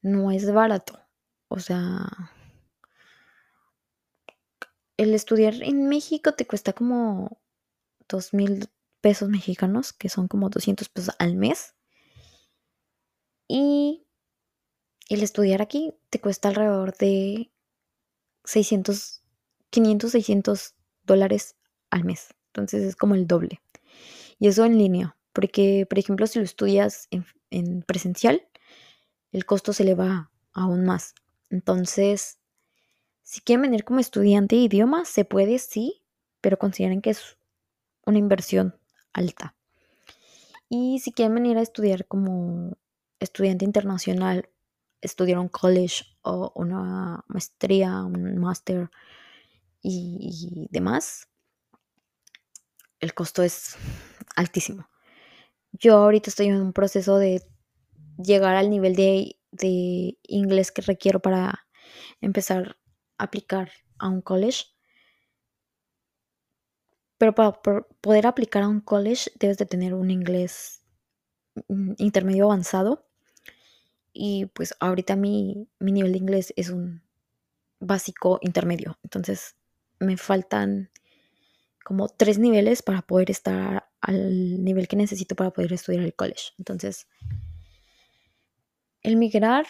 no 0.00 0.30
es 0.30 0.50
barato. 0.50 0.98
O 1.48 1.60
sea, 1.60 2.08
el 4.96 5.12
estudiar 5.12 5.62
en 5.62 5.90
México 5.90 6.32
te 6.32 6.46
cuesta 6.46 6.72
como 6.72 7.38
dos 8.08 8.32
mil 8.32 8.70
pesos 9.02 9.28
mexicanos, 9.28 9.92
que 9.92 10.08
son 10.08 10.26
como 10.26 10.48
200 10.48 10.88
pesos 10.88 11.14
al 11.18 11.36
mes. 11.36 11.74
Y 13.56 14.04
el 15.08 15.22
estudiar 15.22 15.62
aquí 15.62 15.94
te 16.10 16.20
cuesta 16.20 16.48
alrededor 16.48 16.96
de 16.96 17.52
600, 18.42 19.22
500, 19.70 20.10
600 20.10 20.74
dólares 21.04 21.54
al 21.88 22.02
mes. 22.02 22.34
Entonces 22.48 22.82
es 22.82 22.96
como 22.96 23.14
el 23.14 23.28
doble. 23.28 23.60
Y 24.40 24.48
eso 24.48 24.64
en 24.64 24.76
línea. 24.76 25.16
Porque, 25.32 25.86
por 25.88 26.00
ejemplo, 26.00 26.26
si 26.26 26.40
lo 26.40 26.44
estudias 26.44 27.06
en, 27.12 27.82
presencial, 27.82 28.44
el 29.30 29.46
costo 29.46 29.72
se 29.72 29.84
le 29.84 29.94
va 29.94 30.32
aún 30.52 30.84
más. 30.84 31.14
Entonces, 31.48 32.40
si 33.22 33.40
quieren 33.40 33.62
venir 33.62 33.84
como 33.84 34.00
estudiante 34.00 34.56
de 34.56 34.62
idioma, 34.62 35.04
se 35.04 35.24
puede, 35.24 35.60
sí, 35.60 36.02
pero 36.40 36.58
consideren 36.58 37.00
que 37.00 37.10
es 37.10 37.38
una 38.04 38.18
inversión 38.18 38.74
alta. 39.12 39.54
Y 40.68 40.98
si 40.98 41.12
quieren 41.12 41.36
venir 41.36 41.56
a 41.56 41.62
estudiar 41.62 42.04
como 42.08 42.76
estudiante 43.24 43.64
internacional, 43.64 44.48
estudiar 45.00 45.38
un 45.38 45.48
college 45.48 46.04
o 46.22 46.52
una 46.54 47.24
maestría, 47.28 48.02
un 48.04 48.38
máster 48.38 48.90
y, 49.82 50.66
demás, 50.70 51.28
el 53.00 53.12
costo 53.12 53.42
es 53.42 53.76
altísimo. 54.34 54.88
Yo 55.72 55.96
ahorita 55.96 56.30
estoy 56.30 56.46
en 56.46 56.56
un 56.56 56.72
proceso 56.72 57.18
de 57.18 57.42
llegar 58.16 58.56
al 58.56 58.70
nivel 58.70 58.96
de, 58.96 59.38
de 59.50 60.18
inglés 60.22 60.72
que 60.72 60.82
requiero 60.82 61.20
para 61.20 61.66
empezar 62.20 62.78
a 63.18 63.24
aplicar 63.24 63.70
a 63.98 64.08
un 64.08 64.22
college. 64.22 64.64
Pero 67.18 67.34
para 67.34 67.60
poder 68.00 68.26
aplicar 68.26 68.62
a 68.62 68.68
un 68.68 68.80
college 68.80 69.30
debes 69.38 69.58
de 69.58 69.66
tener 69.66 69.94
un 69.94 70.10
inglés 70.10 70.82
mm, 71.68 71.92
intermedio 71.98 72.46
avanzado. 72.46 73.06
Y 74.14 74.46
pues 74.46 74.74
ahorita 74.80 75.16
mi, 75.16 75.68
mi 75.80 75.92
nivel 75.92 76.12
de 76.12 76.18
inglés 76.18 76.54
es 76.56 76.70
un 76.70 77.02
básico 77.80 78.38
intermedio. 78.40 78.98
Entonces 79.02 79.56
me 79.98 80.16
faltan 80.16 80.90
como 81.84 82.08
tres 82.08 82.38
niveles 82.38 82.82
para 82.82 83.02
poder 83.02 83.30
estar 83.30 83.90
al 84.00 84.64
nivel 84.64 84.88
que 84.88 84.96
necesito 84.96 85.34
para 85.34 85.50
poder 85.50 85.72
estudiar 85.72 86.02
el 86.02 86.14
college. 86.14 86.52
Entonces, 86.58 87.06
el 89.02 89.16
migrar, 89.16 89.66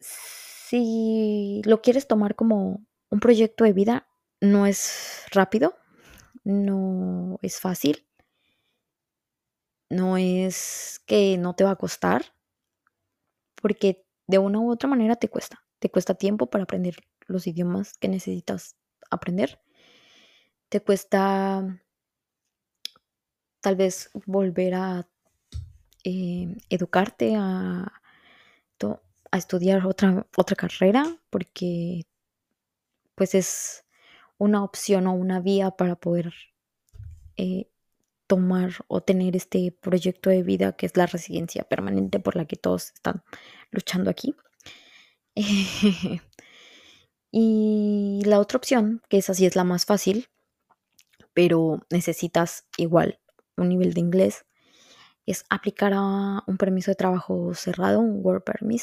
si 0.00 1.62
lo 1.64 1.80
quieres 1.80 2.08
tomar 2.08 2.34
como 2.34 2.84
un 3.08 3.20
proyecto 3.20 3.64
de 3.64 3.72
vida, 3.72 4.08
no 4.40 4.66
es 4.66 5.24
rápido, 5.30 5.76
no 6.42 7.38
es 7.40 7.60
fácil, 7.60 8.04
no 9.88 10.16
es 10.16 11.00
que 11.06 11.38
no 11.38 11.54
te 11.54 11.62
va 11.62 11.70
a 11.70 11.76
costar, 11.76 12.33
porque 13.64 14.04
de 14.26 14.36
una 14.36 14.60
u 14.60 14.70
otra 14.70 14.90
manera 14.90 15.16
te 15.16 15.30
cuesta. 15.30 15.64
Te 15.78 15.88
cuesta 15.90 16.14
tiempo 16.14 16.50
para 16.50 16.64
aprender 16.64 16.96
los 17.26 17.46
idiomas 17.46 17.96
que 17.96 18.08
necesitas 18.08 18.76
aprender. 19.10 19.58
Te 20.68 20.82
cuesta 20.82 21.82
tal 23.62 23.76
vez 23.76 24.10
volver 24.26 24.74
a 24.74 25.08
eh, 26.04 26.54
educarte, 26.68 27.36
a, 27.36 27.90
a, 29.30 29.38
estudiar 29.38 29.86
otra, 29.86 30.26
otra 30.36 30.56
carrera, 30.56 31.16
porque 31.30 32.02
pues 33.14 33.34
es 33.34 33.86
una 34.36 34.62
opción 34.62 35.06
o 35.06 35.14
una 35.14 35.40
vía 35.40 35.70
para 35.70 35.96
poder 35.96 36.34
eh, 37.38 37.70
tomar 38.26 38.72
o 38.88 39.02
tener 39.02 39.36
este 39.36 39.72
proyecto 39.80 40.30
de 40.30 40.42
vida 40.42 40.72
que 40.76 40.86
es 40.86 40.96
la 40.96 41.06
residencia 41.06 41.64
permanente 41.64 42.20
por 42.20 42.36
la 42.36 42.46
que 42.46 42.56
todos 42.56 42.92
están 42.92 43.22
luchando 43.70 44.10
aquí. 44.10 44.34
y 47.30 48.22
la 48.24 48.40
otra 48.40 48.58
opción, 48.58 49.02
que 49.08 49.18
es 49.18 49.28
así 49.30 49.46
es 49.46 49.56
la 49.56 49.64
más 49.64 49.84
fácil, 49.84 50.28
pero 51.34 51.80
necesitas 51.90 52.66
igual 52.76 53.20
un 53.56 53.68
nivel 53.68 53.92
de 53.94 54.00
inglés, 54.00 54.46
es 55.26 55.44
aplicar 55.50 55.92
a 55.94 56.42
un 56.46 56.56
permiso 56.58 56.90
de 56.90 56.96
trabajo 56.96 57.54
cerrado, 57.54 58.00
un 58.00 58.20
work 58.24 58.44
permit, 58.44 58.82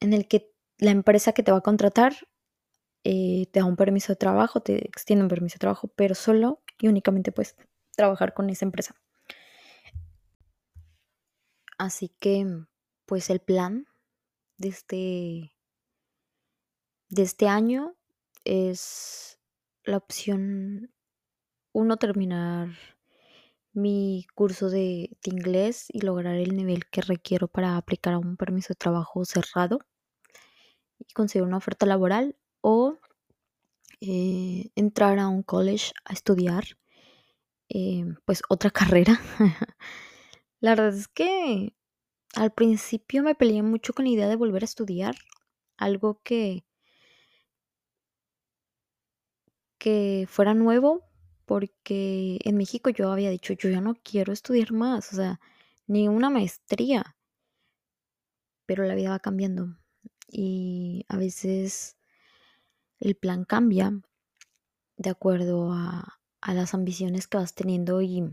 en 0.00 0.12
el 0.12 0.26
que 0.26 0.50
la 0.78 0.90
empresa 0.90 1.32
que 1.32 1.42
te 1.42 1.52
va 1.52 1.58
a 1.58 1.62
contratar 1.62 2.14
eh, 3.04 3.46
te 3.52 3.60
da 3.60 3.66
un 3.66 3.76
permiso 3.76 4.12
de 4.12 4.16
trabajo, 4.16 4.60
te 4.60 4.86
extiende 4.86 5.24
un 5.24 5.28
permiso 5.28 5.54
de 5.54 5.60
trabajo, 5.60 5.88
pero 5.88 6.14
solo 6.14 6.62
y 6.78 6.88
únicamente 6.88 7.32
puedes 7.32 7.56
trabajar 8.02 8.34
con 8.34 8.50
esa 8.50 8.64
empresa. 8.64 8.96
Así 11.78 12.08
que, 12.18 12.44
pues 13.06 13.30
el 13.30 13.38
plan 13.40 13.86
de 14.56 14.68
este, 14.68 15.52
de 17.10 17.22
este 17.22 17.46
año 17.46 17.94
es 18.44 19.38
la 19.84 19.98
opción 19.98 20.92
uno 21.72 21.96
terminar 21.96 22.70
mi 23.72 24.26
curso 24.34 24.68
de, 24.68 25.16
inglés 25.24 25.86
y 25.88 26.00
lograr 26.00 26.34
el 26.34 26.56
nivel 26.56 26.86
que 26.86 27.02
requiero 27.02 27.46
para 27.46 27.76
aplicar 27.76 28.14
a 28.14 28.18
un 28.18 28.36
permiso 28.36 28.70
de 28.70 28.78
trabajo 28.78 29.24
cerrado 29.24 29.78
y 30.98 31.12
conseguir 31.14 31.46
una 31.46 31.58
oferta 31.58 31.86
laboral 31.86 32.36
o 32.62 32.98
eh, 34.00 34.72
entrar 34.74 35.20
a 35.20 35.28
un 35.28 35.44
college 35.44 35.92
a 36.04 36.12
estudiar 36.12 36.64
eh, 37.68 38.04
pues 38.24 38.42
otra 38.48 38.70
carrera. 38.70 39.20
la 40.60 40.70
verdad 40.70 40.94
es 40.94 41.08
que 41.08 41.74
al 42.34 42.52
principio 42.52 43.22
me 43.22 43.34
peleé 43.34 43.62
mucho 43.62 43.92
con 43.94 44.04
la 44.06 44.12
idea 44.12 44.28
de 44.28 44.36
volver 44.36 44.62
a 44.62 44.66
estudiar 44.66 45.14
algo 45.76 46.20
que 46.22 46.64
que 49.78 50.26
fuera 50.28 50.54
nuevo 50.54 51.02
porque 51.44 52.38
en 52.44 52.56
México 52.56 52.90
yo 52.90 53.10
había 53.10 53.30
dicho, 53.30 53.52
yo 53.52 53.68
ya 53.68 53.80
no 53.80 53.94
quiero 53.96 54.32
estudiar 54.32 54.72
más, 54.72 55.12
o 55.12 55.16
sea, 55.16 55.40
ni 55.88 56.08
una 56.08 56.30
maestría, 56.30 57.16
pero 58.64 58.84
la 58.84 58.94
vida 58.94 59.10
va 59.10 59.18
cambiando 59.18 59.76
y 60.28 61.04
a 61.08 61.16
veces 61.16 61.96
el 63.00 63.16
plan 63.16 63.44
cambia 63.44 64.00
de 64.96 65.10
acuerdo 65.10 65.72
a, 65.72 66.21
las 66.48 66.74
ambiciones 66.74 67.26
que 67.28 67.38
vas 67.38 67.54
teniendo 67.54 68.02
y, 68.02 68.24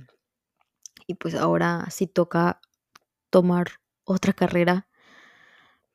y 1.07 1.15
pues 1.15 1.35
ahora 1.35 1.87
si 1.89 2.07
toca 2.07 2.59
tomar 3.29 3.67
otra 4.03 4.33
carrera, 4.33 4.87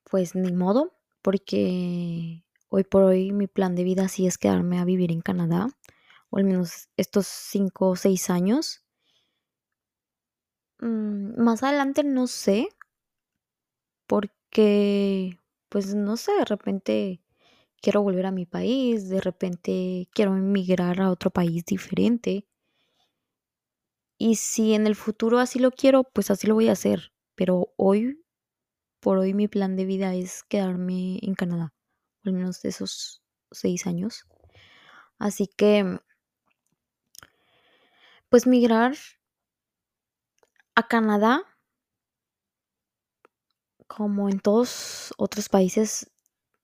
pues 0.05 0.35
ni 0.35 0.53
modo, 0.53 0.93
porque 1.23 2.45
hoy 2.69 2.85
por 2.85 3.03
hoy 3.03 3.33
mi 3.33 3.47
plan 3.47 3.75
de 3.75 3.85
vida 3.85 4.09
sí 4.09 4.27
es 4.27 4.39
quedarme 4.39 4.79
a 4.79 4.85
vivir 4.85 5.11
en 5.11 5.21
Canadá 5.21 5.69
o 6.31 6.39
al 6.39 6.45
menos 6.45 6.89
estos 6.97 7.27
cinco 7.27 7.91
o 7.91 7.97
seis 7.97 8.31
años. 8.31 8.85
Mm, 10.81 11.41
más 11.43 11.63
adelante 11.65 12.05
no 12.05 12.27
sé, 12.27 12.69
porque, 14.07 15.41
pues 15.69 15.95
no 15.95 16.17
sé, 16.17 16.33
de 16.33 16.45
repente 16.45 17.21
quiero 17.85 18.03
volver 18.03 18.25
a 18.25 18.31
mi 18.31 18.47
país, 18.47 19.11
de 19.11 19.21
repente 19.21 20.09
quiero 20.15 20.35
emigrar 20.35 21.03
a 21.03 21.11
otro 21.11 21.31
país 21.31 21.67
diferente. 21.67 22.49
Y 24.17 24.37
si 24.37 24.73
en 24.73 24.87
el 24.87 24.97
futuro 24.97 25.39
así 25.39 25.59
lo 25.59 25.71
quiero, 25.71 26.05
pues 26.05 26.31
así 26.31 26.47
lo 26.47 26.55
voy 26.55 26.71
a 26.71 26.73
hacer. 26.73 27.13
Pero 27.35 27.75
hoy, 27.77 28.25
por 29.01 29.19
hoy, 29.19 29.35
mi 29.35 29.49
plan 29.49 29.77
de 29.77 29.85
vida 29.85 30.15
es 30.15 30.45
quedarme 30.45 31.19
en 31.21 31.35
Canadá, 31.35 31.75
al 32.25 32.33
menos 32.33 32.65
esos 32.65 33.23
seis 33.51 33.87
años. 33.87 34.25
Así 35.19 35.47
que 35.47 35.99
pues 38.31 38.47
migrar 38.47 38.97
a 40.75 40.89
Canadá, 40.89 41.43
como 43.87 44.31
en 44.31 44.41
todos 44.41 45.13
otros 45.19 45.51
países, 45.51 46.14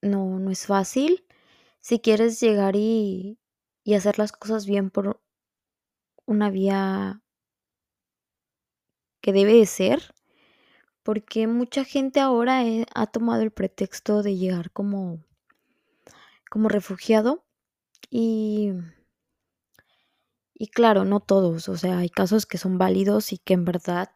no, 0.03 0.39
no 0.39 0.51
es 0.51 0.67
fácil. 0.67 1.25
Si 1.81 2.01
quieres 2.01 2.41
llegar 2.41 2.77
y, 2.77 3.39
y 3.85 3.95
hacer 3.95 4.19
las 4.19 4.33
cosas 4.33 4.67
bien 4.67 4.91
por 4.91 5.21
una 6.27 6.51
vía 6.51 7.23
que 9.23 9.33
debe 9.33 9.55
de 9.55 9.67
ser, 9.67 10.15
porque 11.03 11.47
mucha 11.47 11.85
gente 11.85 12.21
ahora 12.21 12.63
ha 12.95 13.07
tomado 13.07 13.43
el 13.43 13.51
pretexto 13.51 14.23
de 14.23 14.37
llegar 14.37 14.71
como, 14.73 15.25
como 16.51 16.69
refugiado 16.69 17.45
y 18.11 18.73
y 20.55 20.69
claro, 20.69 21.05
no 21.05 21.21
todos, 21.21 21.69
o 21.69 21.77
sea, 21.77 21.99
hay 21.99 22.11
casos 22.11 22.47
que 22.47 22.59
son 22.59 22.77
válidos 22.79 23.33
y 23.33 23.39
que 23.39 23.55
en 23.55 23.65
verdad 23.65 24.11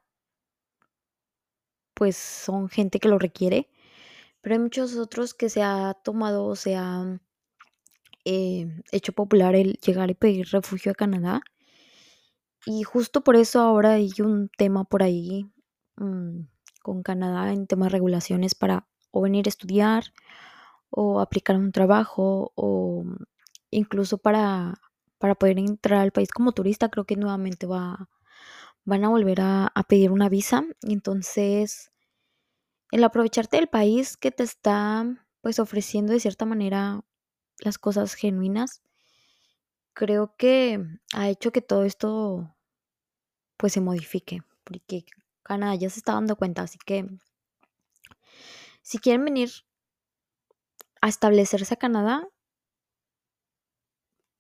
pues 1.95 2.17
son 2.17 2.69
gente 2.69 2.99
que 3.01 3.09
lo 3.09 3.19
requiere, 3.19 3.69
pero 4.45 4.57
hay 4.57 4.61
muchos 4.61 4.97
otros 4.97 5.35
que 5.35 5.49
se 5.49 5.65
ha 5.65 5.95
tomado 6.05 6.47
o 6.47 6.55
se 6.55 6.77
ha 6.77 7.19
eh, 8.25 8.69
hecho 8.93 9.13
popular 9.13 9.57
el 9.57 9.73
llegar 9.85 10.11
y 10.11 10.15
pedir 10.15 10.49
refugio 10.53 10.93
a 10.93 10.95
Canadá. 10.95 11.41
Y 12.67 12.85
justo 12.85 13.25
por 13.25 13.37
eso 13.37 13.61
ahora 13.61 13.95
hay 13.95 14.13
un 14.21 14.51
tema 14.57 14.85
por 14.85 15.03
ahí 15.03 15.51
mm, 15.97 16.43
con 16.83 17.03
Canadá 17.03 17.53
en 17.53 17.67
temas 17.67 17.87
de 17.87 17.93
regulaciones 17.95 18.55
para 18.55 18.87
o 19.11 19.23
venir 19.23 19.47
a 19.47 19.51
estudiar 19.51 20.13
o 20.91 21.21
aplicar 21.21 21.57
un 21.57 21.73
trabajo 21.73 22.53
o 22.55 23.05
incluso 23.71 24.19
para 24.19 24.75
para 25.25 25.37
poder 25.37 25.59
entrar 25.59 26.03
al 26.03 26.13
país 26.13 26.31
como 26.31 26.53
turista, 26.53 26.91
creo 26.91 27.07
que 27.07 27.17
nuevamente 27.17 27.67
va, 27.67 28.11
van 28.85 29.05
a 29.05 29.09
volver 29.09 29.41
a, 29.41 29.73
pedir 29.89 30.11
una 30.11 30.29
visa. 30.29 30.65
Entonces, 30.83 31.93
el 32.95 33.03
aprovecharte 33.03 33.57
del 33.57 33.67
país 33.67 34.17
que 34.17 34.31
te 34.31 34.45
está 34.45 35.05
pues 35.41 35.59
ofreciendo 35.59 36.13
de 36.13 36.21
cierta 36.21 36.45
manera 36.45 37.05
las 37.59 37.77
cosas 37.77 38.15
genuinas, 38.15 38.83
creo 39.95 40.37
que 40.37 40.81
ha 41.13 41.29
hecho 41.29 41.51
que 41.51 41.61
todo 41.61 41.83
esto 41.83 42.55
pues 43.57 43.73
se 43.73 43.81
modifique, 43.81 44.43
porque 44.63 45.07
Canadá 45.43 45.75
ya 45.75 45.91
se 45.91 45.99
está 45.99 46.13
dando 46.13 46.37
cuenta, 46.37 46.63
así 46.63 46.79
que 46.87 47.05
si 48.83 48.99
quieren 48.99 49.25
venir 49.25 49.51
a 51.01 51.09
establecerse 51.09 51.75
a 51.75 51.79
Canadá, 51.79 52.29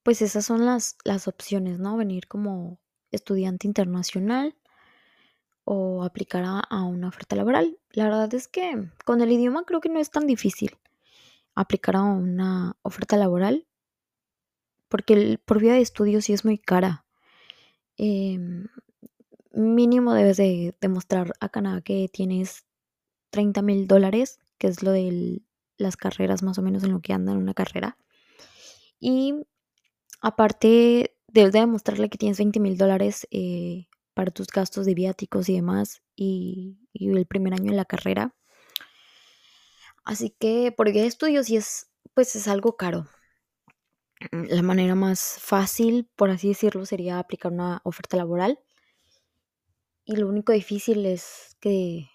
pues 0.04 0.22
esas 0.22 0.46
son 0.46 0.64
las, 0.64 0.96
las 1.04 1.26
opciones, 1.26 1.80
¿no? 1.80 1.96
Venir 1.96 2.28
como 2.28 2.78
estudiante 3.10 3.66
internacional 3.66 4.54
o 5.64 6.04
aplicar 6.04 6.44
a, 6.46 6.82
una 6.82 7.08
oferta 7.08 7.36
laboral. 7.36 7.78
La 7.92 8.04
verdad 8.04 8.32
es 8.34 8.48
que 8.48 8.90
con 9.04 9.20
el 9.20 9.32
idioma 9.32 9.64
creo 9.64 9.80
que 9.80 9.88
no 9.88 9.98
es 9.98 10.10
tan 10.10 10.26
difícil 10.26 10.78
aplicar 11.54 11.96
a 11.96 12.02
una 12.02 12.76
oferta 12.82 13.16
laboral 13.16 13.66
porque 14.88 15.14
el, 15.14 15.38
por 15.38 15.60
vía 15.60 15.72
de 15.72 15.80
estudio 15.80 16.20
sí 16.20 16.32
es 16.32 16.44
muy 16.44 16.58
cara. 16.58 17.04
Em, 17.96 18.68
mínimo 19.52 20.14
debes 20.14 20.36
de 20.36 20.76
demostrar 20.80 21.32
a 21.40 21.48
Canadá 21.48 21.80
que 21.80 22.08
tienes 22.12 22.64
30 23.30 23.62
mil 23.62 23.86
dólares, 23.88 24.38
que 24.58 24.68
es 24.68 24.82
lo 24.82 24.92
de 24.92 25.42
las 25.78 25.96
carreras 25.96 26.42
más 26.42 26.58
o 26.58 26.62
menos 26.62 26.84
en 26.84 26.92
lo 26.92 27.00
que 27.00 27.12
anda 27.12 27.32
en 27.32 27.38
una 27.38 27.54
carrera. 27.54 27.96
Y 29.00 29.34
aparte, 30.20 31.16
debes 31.28 31.52
de 31.52 31.60
demostrarle 31.60 32.08
que 32.08 32.18
tienes 32.18 32.38
20 32.38 32.60
mil 32.60 32.76
dólares 32.78 33.26
eh, 33.30 33.88
para 34.14 34.30
tus 34.30 34.46
gastos 34.48 34.86
de 34.86 34.94
viáticos 34.94 35.48
y 35.48 35.56
demás 35.56 36.02
y, 36.16 36.78
el 36.94 37.26
primer 37.26 37.54
año 37.54 37.70
en 37.70 37.76
la 37.76 37.84
carrera. 37.84 38.34
Así 40.04 40.30
que 40.30 40.72
por 40.72 40.90
vía 40.92 41.02
de 41.02 41.08
estudios 41.08 41.46
sí 41.46 41.56
es, 41.56 41.88
pues 42.14 42.36
es 42.36 42.48
algo 42.48 42.76
caro. 42.76 43.06
La 44.30 44.62
manera 44.62 44.94
más 44.94 45.38
fácil, 45.40 46.08
por 46.16 46.30
así 46.30 46.48
decirlo, 46.48 46.86
sería 46.86 47.18
aplicar 47.18 47.52
una 47.52 47.80
oferta 47.84 48.16
laboral 48.16 48.58
y 50.04 50.16
lo 50.16 50.28
único 50.28 50.52
difícil 50.52 51.04
es 51.06 51.56
que 51.60 52.08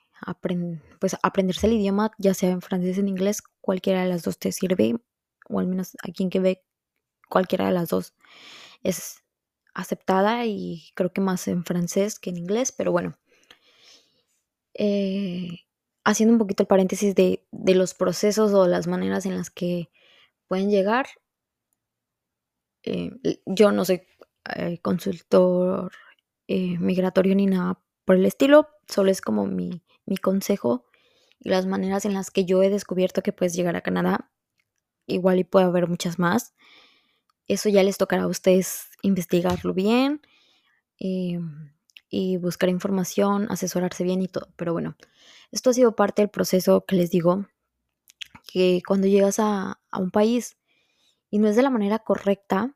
pues 0.99 1.15
aprenderse 1.23 1.67
el 1.67 1.73
idioma, 1.73 2.11
ya 2.17 2.33
sea 2.33 2.49
en 2.49 2.61
francés 2.61 2.97
o 2.97 2.99
en 2.99 3.07
inglés, 3.07 3.41
cualquiera 3.61 4.03
de 4.03 4.09
las 4.09 4.23
dos 4.23 4.37
te 4.37 4.51
sirve, 4.51 4.95
o 5.47 5.59
al 5.59 5.67
menos 5.67 5.95
aquí 6.03 6.23
en 6.23 6.29
Quebec, 6.29 6.61
cualquiera 7.29 7.67
de 7.67 7.71
las 7.71 7.89
dos 7.89 8.13
es 8.83 9.23
aceptada 9.79 10.45
y 10.45 10.91
creo 10.95 11.11
que 11.13 11.21
más 11.21 11.47
en 11.47 11.65
francés 11.65 12.19
que 12.19 12.29
en 12.29 12.37
inglés, 12.37 12.71
pero 12.71 12.91
bueno. 12.91 13.17
Eh, 14.73 15.65
haciendo 16.03 16.33
un 16.33 16.39
poquito 16.39 16.63
el 16.63 16.67
paréntesis 16.67 17.15
de, 17.15 17.45
los 17.51 17.93
procesos 17.93 18.53
o 18.53 18.67
las 18.67 18.87
maneras 18.87 19.25
en 19.25 19.35
las 19.37 19.49
que 19.49 19.89
pueden 20.47 20.69
llegar. 20.69 21.07
Eh, 22.83 23.11
yo 23.45 23.71
no 23.71 23.85
soy 23.85 24.01
eh, 24.55 24.79
consultor 24.81 25.91
eh, 26.47 26.77
migratorio 26.79 27.35
ni 27.35 27.45
nada 27.45 27.79
por 28.05 28.15
el 28.15 28.25
estilo, 28.25 28.69
solo 28.87 29.11
es 29.11 29.21
como 29.21 29.45
mi, 29.45 29.83
consejo 30.23 30.85
y 31.39 31.49
las 31.49 31.67
maneras 31.67 32.05
en 32.05 32.15
las 32.15 32.31
que 32.31 32.45
yo 32.45 32.63
he 32.63 32.71
descubierto 32.71 33.21
que 33.21 33.31
puedes 33.31 33.53
llegar 33.53 33.75
a 33.75 33.81
Canadá. 33.81 34.31
Igual 35.05 35.39
y 35.39 35.43
puede 35.43 35.65
haber 35.65 35.87
muchas 35.87 36.17
más. 36.17 36.55
Eso 37.49 37.67
ya 37.67 37.83
les 37.83 37.97
tocará 37.97 38.23
a 38.23 38.27
ustedes 38.27 38.89
investigarlo 39.01 39.73
bien 39.73 40.21
eh, 40.99 41.39
y 42.09 42.37
buscar 42.37 42.69
información, 42.69 43.47
asesorarse 43.49 44.05
bien 44.05 44.21
y 44.21 44.29
todo. 44.29 44.47
Pero 44.55 44.71
bueno, 44.71 44.95
esto 45.51 45.71
ha 45.71 45.73
sido 45.73 45.95
parte 45.95 46.21
del 46.21 46.29
proceso 46.29 46.85
que 46.85 46.95
les 46.95 47.11
digo, 47.11 47.47
que 48.53 48.81
cuando 48.87 49.07
llegas 49.07 49.39
a, 49.39 49.81
a 49.91 49.99
un 49.99 50.11
país 50.11 50.57
y 51.29 51.39
no 51.39 51.49
es 51.49 51.57
de 51.57 51.63
la 51.63 51.69
manera 51.69 51.99
correcta, 51.99 52.75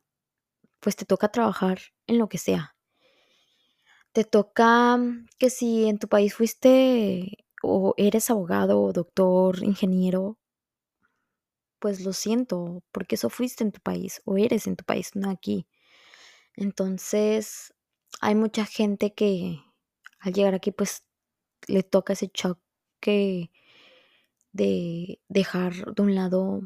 pues 0.81 0.97
te 0.97 1.05
toca 1.05 1.29
trabajar 1.29 1.79
en 2.07 2.17
lo 2.17 2.27
que 2.27 2.37
sea 2.37 2.73
te 4.13 4.23
toca 4.23 4.99
que 5.39 5.49
si 5.49 5.85
en 5.89 5.97
tu 5.97 6.07
país 6.07 6.35
fuiste 6.35 7.45
o 7.63 7.95
eres 7.97 8.29
abogado, 8.29 8.93
doctor, 8.93 9.63
ingeniero, 9.63 10.37
pues 11.83 11.99
lo 11.99 12.13
siento, 12.13 12.81
porque 12.93 13.15
eso 13.15 13.29
fuiste 13.29 13.61
en 13.61 13.73
tu 13.73 13.81
país 13.81 14.21
o 14.23 14.37
eres 14.37 14.67
en 14.67 14.77
tu 14.77 14.85
país, 14.85 15.17
no 15.17 15.29
aquí. 15.29 15.67
Entonces, 16.55 17.73
hay 18.21 18.35
mucha 18.35 18.63
gente 18.63 19.13
que 19.13 19.59
al 20.21 20.31
llegar 20.31 20.55
aquí 20.55 20.71
pues 20.71 21.03
le 21.67 21.83
toca 21.83 22.13
ese 22.13 22.29
choque 22.29 23.51
de 24.53 25.19
dejar 25.27 25.73
de 25.93 26.01
un 26.01 26.15
lado 26.15 26.61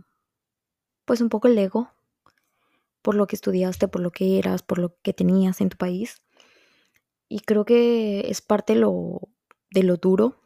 pues 1.05 1.19
un 1.19 1.29
poco 1.29 1.47
el 1.47 1.57
ego 1.57 1.89
por 3.01 3.15
lo 3.15 3.25
que 3.25 3.37
estudiaste, 3.37 3.87
por 3.87 4.01
lo 4.01 4.11
que 4.11 4.37
eras, 4.37 4.61
por 4.61 4.77
lo 4.77 4.99
que 5.01 5.13
tenías 5.13 5.61
en 5.61 5.69
tu 5.69 5.77
país 5.77 6.21
y 7.27 7.39
creo 7.39 7.65
que 7.65 8.29
es 8.29 8.41
parte 8.41 8.75
lo, 8.75 9.29
de 9.71 9.81
lo 9.81 9.97
duro. 9.97 10.43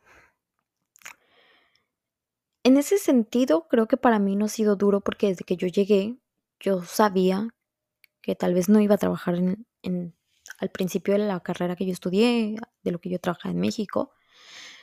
En 2.64 2.78
ese 2.78 2.98
sentido, 2.98 3.68
creo 3.68 3.88
que 3.88 3.98
para 3.98 4.20
mí 4.20 4.36
no 4.36 4.46
ha 4.46 4.50
sido 4.50 4.76
duro 4.76 5.02
porque 5.02 5.28
desde 5.28 5.46
que 5.46 5.58
yo 5.58 5.68
llegué, 5.68 6.18
yo 6.60 6.84
sabía 6.84 7.48
que 8.22 8.36
tal 8.36 8.54
vez 8.54 8.70
no 8.70 8.80
iba 8.80 8.96
a 8.96 9.00
trabajar 9.00 9.36
en, 9.36 10.16
al 10.60 10.70
principio 10.70 11.14
de 11.14 11.20
la 11.20 11.40
carrera 11.40 11.76
que 11.76 11.86
yo 11.86 11.92
estudié, 11.92 12.58
de 12.84 12.92
lo 12.92 13.00
que 13.00 13.10
yo 13.10 13.20
trabajaba 13.20 13.52
en 13.52 13.60
México. 13.60 14.12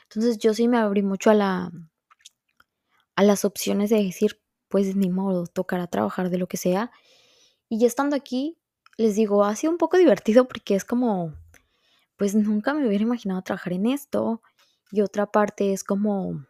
Entonces 0.03 0.37
yo 0.39 0.53
sí 0.53 0.67
me 0.67 0.77
abrí 0.77 1.03
mucho 1.03 1.29
a 1.29 1.33
la 1.35 1.71
a 3.15 3.23
las 3.23 3.43
opciones 3.43 3.89
de 3.89 4.01
decir, 4.01 4.41
pues 4.69 4.95
ni 4.95 5.09
modo, 5.09 5.45
tocará 5.47 5.87
trabajar 5.87 6.29
de 6.29 6.37
lo 6.37 6.47
que 6.47 6.55
sea. 6.57 6.91
Y 7.67 7.79
ya 7.79 7.87
estando 7.87 8.15
aquí, 8.15 8.57
les 8.97 9.15
digo, 9.15 9.43
ha 9.43 9.55
sido 9.57 9.71
un 9.71 9.77
poco 9.77 9.97
divertido 9.97 10.47
porque 10.47 10.75
es 10.75 10.85
como 10.85 11.33
pues 12.19 12.35
nunca 12.35 12.73
me 12.73 12.85
hubiera 12.85 13.03
imaginado 13.03 13.41
trabajar 13.41 13.73
en 13.73 13.85
esto. 13.87 14.41
Y 14.91 15.01
otra 15.01 15.31
parte 15.31 15.71
es 15.71 15.85
como, 15.85 16.45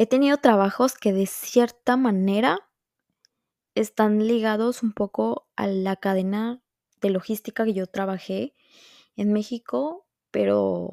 he 0.00 0.06
tenido 0.06 0.38
trabajos 0.38 0.94
que 0.96 1.12
de 1.12 1.26
cierta 1.26 1.98
manera 1.98 2.66
están 3.74 4.26
ligados 4.26 4.82
un 4.82 4.92
poco 4.94 5.46
a 5.56 5.66
la 5.66 5.96
cadena 5.96 6.62
de 7.02 7.10
logística 7.10 7.66
que 7.66 7.74
yo 7.74 7.86
trabajé 7.86 8.54
en 9.16 9.34
México, 9.34 10.06
pero 10.30 10.90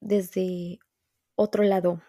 desde 0.00 0.78
otro 1.36 1.62
lado. 1.62 2.02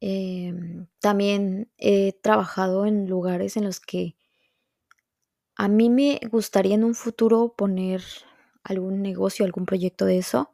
Em, 0.00 0.88
también 1.00 1.72
he 1.78 2.12
trabajado 2.12 2.84
en 2.84 3.08
lugares 3.08 3.56
en 3.56 3.64
los 3.64 3.80
que 3.80 4.14
a 5.54 5.68
mí 5.68 5.88
me 5.88 6.20
gustaría 6.30 6.74
en 6.74 6.84
un 6.84 6.94
futuro 6.94 7.54
poner 7.56 8.02
algún 8.62 9.00
negocio, 9.00 9.46
algún 9.46 9.64
proyecto 9.64 10.04
de 10.04 10.18
eso. 10.18 10.52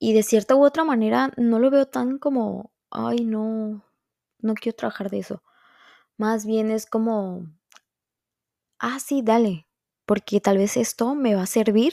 Y 0.00 0.14
de 0.14 0.24
cierta 0.24 0.56
u 0.56 0.64
otra 0.64 0.82
manera 0.82 1.32
no 1.36 1.60
lo 1.60 1.70
veo 1.70 1.86
tan 1.86 2.18
como, 2.18 2.72
ay, 2.90 3.24
no, 3.24 3.84
no 4.40 4.54
quiero 4.54 4.76
trabajar 4.76 5.10
de 5.10 5.20
eso. 5.20 5.42
Más 6.18 6.46
bien 6.46 6.70
es 6.70 6.86
como, 6.86 7.46
ah, 8.80 8.98
sí, 9.00 9.22
dale, 9.22 9.66
porque 10.06 10.40
tal 10.40 10.58
vez 10.58 10.76
esto 10.76 11.14
me 11.14 11.34
va 11.34 11.42
a 11.42 11.46
servir 11.46 11.92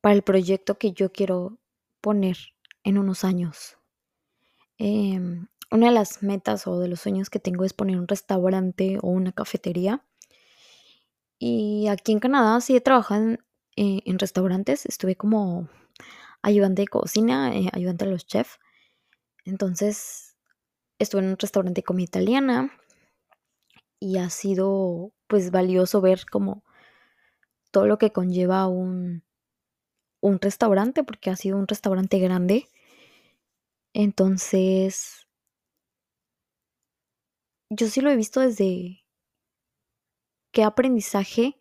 para 0.00 0.14
el 0.14 0.22
proyecto 0.22 0.78
que 0.78 0.92
yo 0.92 1.10
quiero 1.12 1.58
poner 2.00 2.36
en 2.84 2.98
unos 2.98 3.24
años. 3.24 3.76
Em, 4.78 5.48
una 5.72 5.86
de 5.88 5.92
las 5.92 6.22
metas 6.22 6.66
o 6.68 6.78
de 6.78 6.88
los 6.88 7.00
sueños 7.00 7.30
que 7.30 7.40
tengo 7.40 7.64
es 7.64 7.72
poner 7.72 7.98
un 7.98 8.06
restaurante 8.08 8.98
o 9.02 9.08
una 9.08 9.32
cafetería. 9.32 10.04
Y 11.38 11.86
aquí 11.88 12.12
en 12.12 12.20
Canadá 12.20 12.60
sí 12.60 12.76
he 12.76 12.80
trabajado 12.80 13.22
en, 13.22 13.38
eh, 13.76 14.02
restaurantes, 14.18 14.86
estuve 14.86 15.16
como 15.16 15.68
ayudante 16.42 16.82
de 16.82 16.88
cocina, 16.88 17.54
eh, 17.56 17.70
ayudante 17.72 18.04
a 18.04 18.08
los 18.08 18.26
chefs. 18.26 18.58
Entonces 19.44 20.36
estuve 20.98 21.22
en 21.22 21.28
un 21.28 21.38
restaurante 21.38 21.80
de 21.80 21.84
comida 21.84 22.04
italiana 22.04 22.72
y 24.00 24.18
ha 24.18 24.30
sido 24.30 25.12
pues 25.26 25.50
valioso 25.50 26.00
ver 26.00 26.26
como 26.30 26.62
todo 27.70 27.86
lo 27.86 27.98
que 27.98 28.12
conlleva 28.12 28.68
un, 28.68 29.24
un 30.20 30.40
restaurante 30.40 31.04
porque 31.04 31.30
ha 31.30 31.36
sido 31.36 31.58
un 31.58 31.68
restaurante 31.68 32.18
grande. 32.18 32.68
Entonces, 33.92 35.28
yo 37.70 37.88
sí 37.88 38.00
lo 38.00 38.10
he 38.10 38.16
visto 38.16 38.40
desde 38.40 39.04
qué 40.52 40.64
aprendizaje 40.64 41.58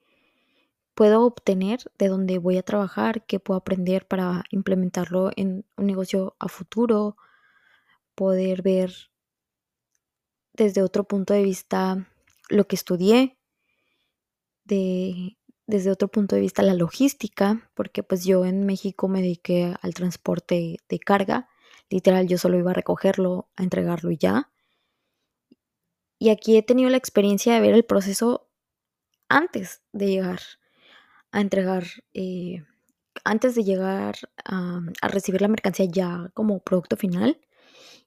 puedo 0.93 1.26
obtener 1.26 1.80
de 1.97 2.07
donde 2.07 2.38
voy 2.38 2.57
a 2.57 2.64
trabajar, 2.64 3.26
qué 3.26 3.39
puedo 3.39 3.57
aprender 3.57 4.07
para 4.07 4.43
implementarlo 4.51 5.32
en 5.36 5.66
un 5.78 5.86
negocio 5.88 6.36
a 6.39 6.47
futuro, 6.47 7.18
poder 8.16 8.61
ver 8.61 8.93
desde 10.53 10.82
otro 10.82 11.03
punto 11.03 11.34
de 11.34 11.43
vista 11.43 12.07
lo 12.49 12.68
que 12.68 12.76
estudié, 12.76 13.38
de, 14.66 15.38
desde 15.68 15.91
otro 15.91 16.07
punto 16.07 16.36
de 16.36 16.41
vista 16.41 16.61
la 16.61 16.74
logística, 16.74 17.70
porque 17.74 18.03
pues 18.03 18.24
yo 18.24 18.45
en 18.45 18.66
México 18.66 19.07
me 19.07 19.22
dediqué 19.22 19.74
al 19.82 19.93
transporte 19.93 20.78
de 20.88 20.99
carga, 20.99 21.49
literal 21.89 22.28
yo 22.28 22.38
solo 22.38 22.57
iba 22.57 22.72
a 22.72 22.76
recogerlo, 22.76 23.49
a 23.55 23.64
entregarlo 23.64 24.11
y 24.11 24.18
ya. 24.18 24.51
Y 26.20 26.30
aquí 26.30 26.57
he 26.57 26.64
tenido 26.64 26.89
la 26.89 26.97
experiencia 26.97 27.53
de 27.53 27.61
ver 27.61 27.74
el 27.74 27.84
proceso 27.84 28.49
antes 29.28 29.82
de 29.91 30.07
llegar 30.07 30.39
a 31.32 31.41
entregar, 31.41 31.86
eh, 32.14 32.64
antes 33.24 33.55
de 33.55 33.64
llegar 33.64 34.16
a, 34.45 34.82
a 35.01 35.07
recibir 35.07 35.41
la 35.41 35.47
mercancía 35.47 35.88
ya 35.89 36.30
como 36.34 36.59
producto 36.59 36.95
final 36.95 37.39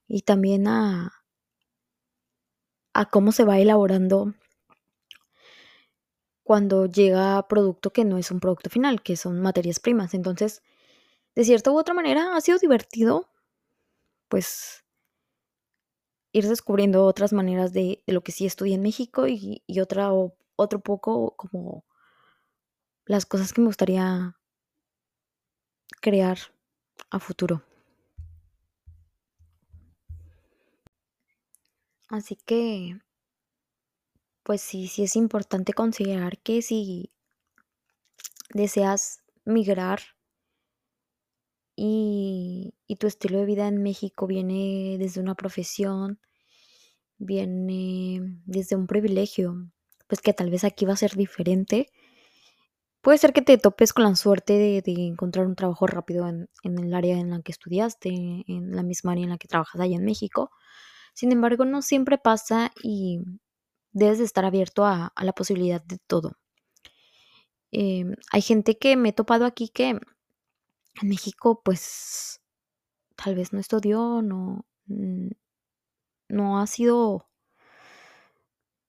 y 0.07 0.21
también 0.23 0.67
a, 0.67 1.13
a 2.93 3.05
cómo 3.09 3.31
se 3.31 3.45
va 3.45 3.59
elaborando 3.59 4.33
cuando 6.43 6.87
llega 6.87 7.47
producto 7.47 7.91
que 7.91 8.03
no 8.05 8.17
es 8.17 8.31
un 8.31 8.39
producto 8.39 8.69
final, 8.71 9.03
que 9.03 9.15
son 9.17 9.39
materias 9.39 9.79
primas. 9.79 10.13
Entonces, 10.15 10.63
de 11.35 11.45
cierta 11.45 11.71
u 11.71 11.77
otra 11.79 11.93
manera, 11.95 12.35
ha 12.35 12.41
sido 12.41 12.59
divertido, 12.59 13.29
pues, 14.29 14.83
ir 16.31 16.47
descubriendo 16.47 17.03
otras 17.05 17.33
maneras 17.33 17.73
de, 17.73 18.01
de 18.07 18.13
lo 18.13 18.21
que 18.21 18.31
sí 18.31 18.45
estudié 18.45 18.75
en 18.75 18.81
México 18.81 19.27
y, 19.27 19.61
y 19.67 19.79
otra, 19.81 20.13
o- 20.13 20.37
otro 20.55 20.79
poco 20.79 21.35
como 21.35 21.83
las 23.07 23.25
cosas 23.25 23.53
que 23.53 23.61
me 23.61 23.65
gustaría 23.67 24.35
crear 26.01 26.39
a 27.11 27.19
futuro. 27.19 27.63
Así 32.09 32.35
que, 32.45 32.97
pues 34.43 34.61
sí, 34.61 34.87
sí 34.87 35.03
es 35.03 35.15
importante 35.15 35.73
considerar 35.73 36.39
que 36.39 36.63
si 36.63 37.11
deseas 38.53 39.23
migrar 39.45 39.99
y, 41.75 42.73
y 42.87 42.95
tu 42.97 43.07
estilo 43.07 43.39
de 43.39 43.45
vida 43.45 43.67
en 43.67 43.81
México 43.83 44.27
viene 44.27 44.97
desde 44.99 45.21
una 45.21 45.35
profesión, 45.35 46.19
viene 47.17 48.41
desde 48.45 48.75
un 48.75 48.87
privilegio, 48.87 49.69
pues 50.07 50.21
que 50.21 50.33
tal 50.33 50.49
vez 50.51 50.63
aquí 50.63 50.85
va 50.85 50.93
a 50.93 50.97
ser 50.97 51.15
diferente. 51.15 51.87
Puede 53.01 53.17
ser 53.17 53.33
que 53.33 53.41
te 53.41 53.57
topes 53.57 53.91
con 53.93 54.03
la 54.03 54.15
suerte 54.15 54.53
de, 54.53 54.81
de 54.83 55.07
encontrar 55.07 55.47
un 55.47 55.55
trabajo 55.55 55.87
rápido 55.87 56.27
en, 56.27 56.47
en 56.63 56.77
el 56.77 56.93
área 56.93 57.17
en 57.17 57.31
la 57.31 57.41
que 57.41 57.51
estudiaste, 57.51 58.09
en 58.09 58.75
la 58.75 58.83
misma 58.83 59.13
área 59.13 59.23
en 59.23 59.29
la 59.31 59.37
que 59.39 59.47
trabajas 59.47 59.81
allá 59.81 59.95
en 59.95 60.05
México. 60.05 60.51
Sin 61.17 61.31
embargo, 61.31 61.65
no 61.65 61.81
siempre 61.81 62.19
pasa 62.19 62.71
y 62.83 63.23
debes 63.91 64.19
de 64.19 64.23
estar 64.23 64.45
abierto 64.45 64.85
a, 64.85 65.13
la 65.19 65.33
posibilidad 65.33 65.81
de 65.81 65.97
todo. 66.05 66.37
Em, 67.71 68.15
hay 68.31 68.41
gente 68.43 68.77
que 68.77 68.95
me 68.95 69.09
he 69.09 69.13
topado 69.13 69.45
aquí 69.45 69.67
que 69.69 69.89
en 69.89 69.99
México, 71.01 71.59
pues 71.65 72.39
tal 73.15 73.33
vez 73.33 73.51
no 73.51 73.59
estudió, 73.59 74.21
no, 74.21 74.67
mm, 74.85 75.29
no 76.29 76.59
ha 76.59 76.67
sido 76.67 77.27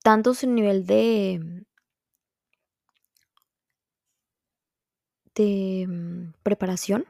tanto 0.03 0.35
su 0.35 0.49
nivel 0.51 0.85
de, 0.85 1.65
de 5.35 5.87
mm, 5.89 6.35
preparación 6.43 7.07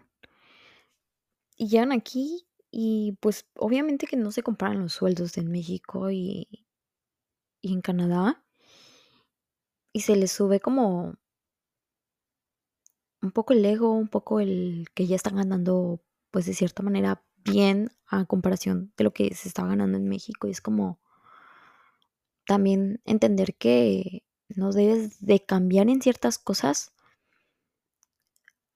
y 1.57 1.67
llegan 1.67 1.91
aquí 1.91 2.48
y 2.81 3.19
pues 3.19 3.45
obviamente 3.57 4.07
que 4.07 4.17
no 4.17 4.31
se 4.31 4.45
comparan 4.45 4.81
los 4.81 4.93
sueldos 4.93 5.37
en 5.37 5.51
México 5.51 6.13
y, 6.13 6.47
y 7.61 7.73
en 7.73 7.81
Canadá 7.81 8.45
y 9.93 10.03
se 10.03 10.15
les 10.15 10.31
sube 10.31 10.61
como 10.61 11.17
un 13.21 13.33
poco 13.33 13.53
el 13.53 13.65
ego, 13.65 13.91
un 13.91 14.07
poco 14.07 14.39
el 14.39 14.87
que 14.95 15.09
ya 15.09 15.17
están 15.17 15.35
ganando 15.35 16.01
pues 16.31 16.47
de 16.47 16.55
cierta 16.55 16.85
manera 16.85 17.25
bien 17.39 17.91
a 18.07 18.27
comparación 18.27 18.93
de 18.97 19.03
lo 19.03 19.13
que 19.13 19.35
se 19.35 19.49
está 19.49 19.67
ganando 19.67 19.99
en 19.99 20.09
México 20.09 20.47
y 20.47 20.53
es 20.53 20.61
como 20.61 21.01
también 22.47 23.01
entender 23.05 23.57
que 23.57 24.23
no 24.51 24.71
debes 24.71 25.19
de 25.27 25.45
cambiar 25.45 25.89
en 25.89 26.01
ciertas 26.01 26.39
cosas 26.39 26.93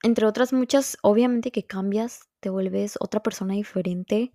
entre 0.02 0.26
otras 0.26 0.52
muchas, 0.52 0.98
obviamente 1.02 1.52
que 1.52 1.64
cambias, 1.64 2.31
te 2.42 2.50
vuelves 2.50 2.96
otra 2.98 3.22
persona 3.22 3.54
diferente. 3.54 4.32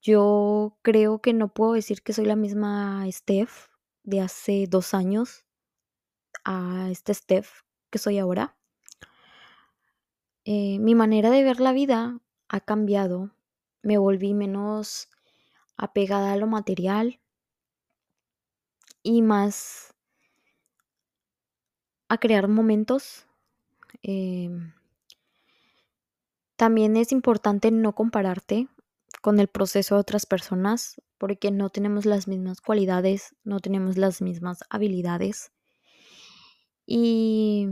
Yo 0.00 0.78
creo 0.80 1.20
que 1.20 1.34
no 1.34 1.52
puedo 1.52 1.74
decir 1.74 2.02
que 2.02 2.14
soy 2.14 2.24
la 2.24 2.34
misma 2.34 3.04
Steph 3.12 3.68
de 4.04 4.22
hace 4.22 4.66
dos 4.66 4.94
años 4.94 5.44
a 6.44 6.88
esta 6.90 7.12
Steph 7.12 7.62
que 7.90 7.98
soy 7.98 8.18
ahora. 8.18 8.56
Eh, 10.46 10.78
mi 10.78 10.94
manera 10.94 11.28
de 11.28 11.44
ver 11.44 11.60
la 11.60 11.72
vida 11.72 12.18
ha 12.48 12.60
cambiado. 12.60 13.30
Me 13.82 13.98
volví 13.98 14.32
menos 14.32 15.10
apegada 15.76 16.32
a 16.32 16.36
lo 16.36 16.46
material 16.46 17.20
y 19.02 19.20
más 19.20 19.94
a 22.08 22.16
crear 22.16 22.48
momentos. 22.48 23.26
Em, 24.02 24.72
También 26.60 26.98
es 26.98 27.10
importante 27.10 27.70
no 27.70 27.94
compararte 27.94 28.68
con 29.22 29.40
el 29.40 29.48
proceso 29.48 29.94
de 29.94 30.02
otras 30.02 30.26
personas 30.26 31.00
porque 31.16 31.50
no 31.50 31.70
tenemos 31.70 32.04
las 32.04 32.28
mismas 32.28 32.60
cualidades, 32.60 33.34
no 33.44 33.60
tenemos 33.60 33.96
las 33.96 34.20
mismas 34.20 34.62
habilidades. 34.68 35.52
Y 36.84 37.66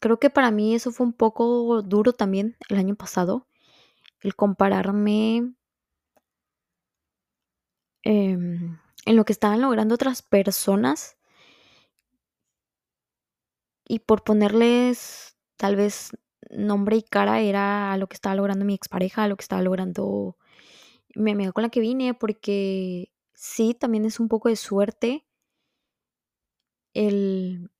creo 0.00 0.18
que 0.18 0.30
para 0.30 0.50
mí 0.50 0.74
eso 0.74 0.90
fue 0.90 1.06
un 1.06 1.12
poco 1.12 1.80
duro 1.80 2.12
también 2.12 2.56
el 2.68 2.78
año 2.78 2.96
pasado, 2.96 3.46
el 4.20 4.34
compararme 4.34 5.54
em, 8.02 8.80
en 9.04 9.16
lo 9.16 9.24
que 9.24 9.32
estaban 9.32 9.60
logrando 9.60 9.94
otras 9.94 10.22
personas 10.22 11.16
y 13.86 14.00
por 14.00 14.24
ponerles 14.24 15.36
tal 15.56 15.76
vez 15.76 16.10
nombre 16.50 16.96
y 16.96 17.02
cara 17.02 17.40
era 17.40 17.92
a 17.92 17.96
lo 17.96 18.08
que 18.08 18.14
estaba 18.14 18.34
logrando 18.34 18.64
mi 18.64 18.74
expareja, 18.74 19.24
a 19.24 19.28
lo 19.28 19.36
que 19.36 19.42
estaba 19.42 19.62
logrando 19.62 20.36
mi 21.14 21.32
amiga 21.32 21.52
con 21.52 21.62
la 21.62 21.70
que 21.70 21.80
vine, 21.80 22.14
porque 22.14 23.10
sí, 23.34 23.74
también 23.74 24.04
es 24.04 24.20
un 24.20 24.28
poco 24.28 24.48
de 24.48 24.56
suerte 24.56 25.26
el, 26.94 27.70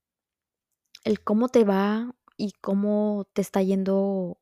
el 1.05 1.21
cómo 1.23 1.49
te 1.49 1.65
va 1.65 2.15
y 2.37 2.53
cómo 2.61 3.27
te 3.33 3.41
está 3.43 3.63
yendo 3.63 4.39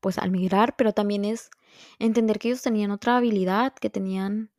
pues 0.00 0.18
al 0.18 0.30
migrar, 0.30 0.76
pero 0.76 0.92
también 0.92 1.24
es 1.24 1.50
entender 1.98 2.38
que 2.38 2.48
ellos 2.48 2.62
tenían 2.62 2.90
otra 2.90 3.16
habilidad, 3.16 3.74
que 3.74 3.90
tenían 3.90 4.50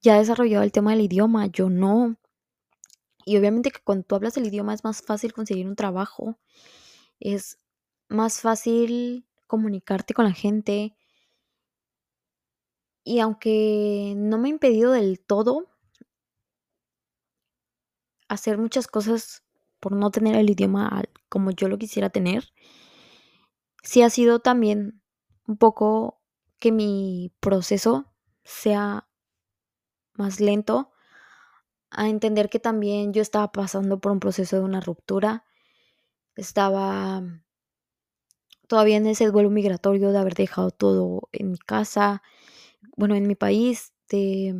ya 0.00 0.18
desarrollado 0.18 0.64
el 0.64 0.72
tema 0.72 0.92
del 0.92 1.02
idioma, 1.02 1.46
yo 1.46 1.70
no. 1.70 2.16
Y 3.24 3.36
obviamente 3.36 3.70
que 3.70 3.80
cuando 3.82 4.04
tú 4.04 4.14
hablas 4.14 4.36
el 4.36 4.46
idioma 4.46 4.74
es 4.74 4.84
más 4.84 5.02
fácil 5.02 5.32
conseguir 5.32 5.66
un 5.66 5.76
trabajo, 5.76 6.38
es 7.20 7.58
más 8.08 8.40
fácil 8.40 9.26
comunicarte 9.46 10.14
con 10.14 10.24
la 10.24 10.32
gente. 10.32 10.94
Y 13.04 13.20
aunque 13.20 14.14
no 14.16 14.38
me 14.38 14.48
ha 14.48 14.50
impedido 14.50 14.92
del 14.92 15.20
todo 15.20 15.66
hacer 18.28 18.58
muchas 18.58 18.86
cosas 18.86 19.42
por 19.80 19.92
no 19.92 20.10
tener 20.10 20.36
el 20.36 20.50
idioma 20.50 21.02
como 21.28 21.50
yo 21.50 21.68
lo 21.68 21.78
quisiera 21.78 22.10
tener, 22.10 22.52
sí 23.82 24.02
ha 24.02 24.10
sido 24.10 24.40
también 24.40 25.02
un 25.46 25.56
poco 25.56 26.20
que 26.58 26.72
mi 26.72 27.32
proceso 27.40 28.12
sea 28.44 29.08
más 30.14 30.40
lento, 30.40 30.92
a 31.90 32.08
entender 32.08 32.50
que 32.50 32.58
también 32.58 33.12
yo 33.12 33.22
estaba 33.22 33.50
pasando 33.50 34.00
por 34.00 34.12
un 34.12 34.20
proceso 34.20 34.56
de 34.56 34.62
una 34.62 34.80
ruptura, 34.80 35.44
estaba 36.34 37.22
todavía 38.68 38.98
en 38.98 39.06
ese 39.06 39.26
duelo 39.26 39.50
migratorio 39.50 40.12
de 40.12 40.18
haber 40.18 40.34
dejado 40.34 40.70
todo 40.70 41.28
en 41.32 41.50
mi 41.50 41.58
casa, 41.58 42.22
bueno, 42.96 43.16
en 43.16 43.26
mi 43.26 43.34
país, 43.34 43.92
de 44.08 44.54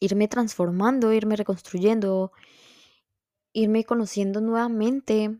irme 0.00 0.26
transformando, 0.26 1.12
irme 1.12 1.36
reconstruyendo, 1.36 2.32
irme 3.52 3.84
conociendo 3.84 4.40
nuevamente, 4.40 5.38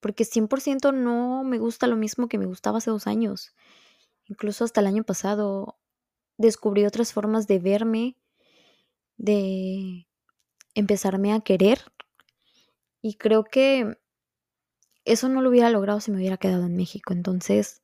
porque 0.00 0.24
100% 0.24 0.92
no 0.92 1.42
me 1.44 1.58
gusta 1.58 1.86
lo 1.86 1.96
mismo 1.96 2.28
que 2.28 2.38
me 2.38 2.46
gustaba 2.46 2.78
hace 2.78 2.90
dos 2.90 3.06
años. 3.06 3.54
Incluso 4.26 4.64
hasta 4.64 4.80
el 4.80 4.86
año 4.86 5.04
pasado 5.04 5.78
descubrí 6.36 6.84
otras 6.84 7.12
formas 7.12 7.46
de 7.46 7.58
verme, 7.58 8.16
de 9.16 10.06
empezarme 10.74 11.32
a 11.32 11.40
querer. 11.40 11.80
Y 13.00 13.14
creo 13.14 13.44
que 13.44 13.98
eso 15.12 15.28
no 15.28 15.42
lo 15.42 15.50
hubiera 15.50 15.70
logrado 15.70 16.00
si 16.00 16.10
me 16.10 16.18
hubiera 16.18 16.36
quedado 16.36 16.64
en 16.66 16.76
México. 16.76 17.12
Entonces, 17.12 17.82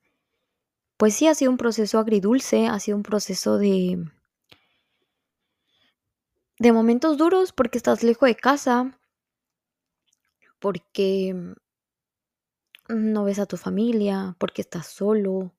pues 0.96 1.14
sí, 1.14 1.26
ha 1.26 1.34
sido 1.34 1.50
un 1.50 1.56
proceso 1.56 1.98
agridulce, 1.98 2.66
ha 2.66 2.78
sido 2.80 2.96
un 2.96 3.02
proceso 3.02 3.58
de, 3.58 4.04
de 6.58 6.72
momentos 6.72 7.16
duros 7.16 7.52
porque 7.52 7.78
estás 7.78 8.02
lejos 8.02 8.28
de 8.28 8.36
casa, 8.36 8.98
porque 10.60 11.54
no 12.88 13.24
ves 13.24 13.38
a 13.38 13.46
tu 13.46 13.56
familia, 13.56 14.36
porque 14.38 14.62
estás 14.62 14.86
solo. 14.86 15.52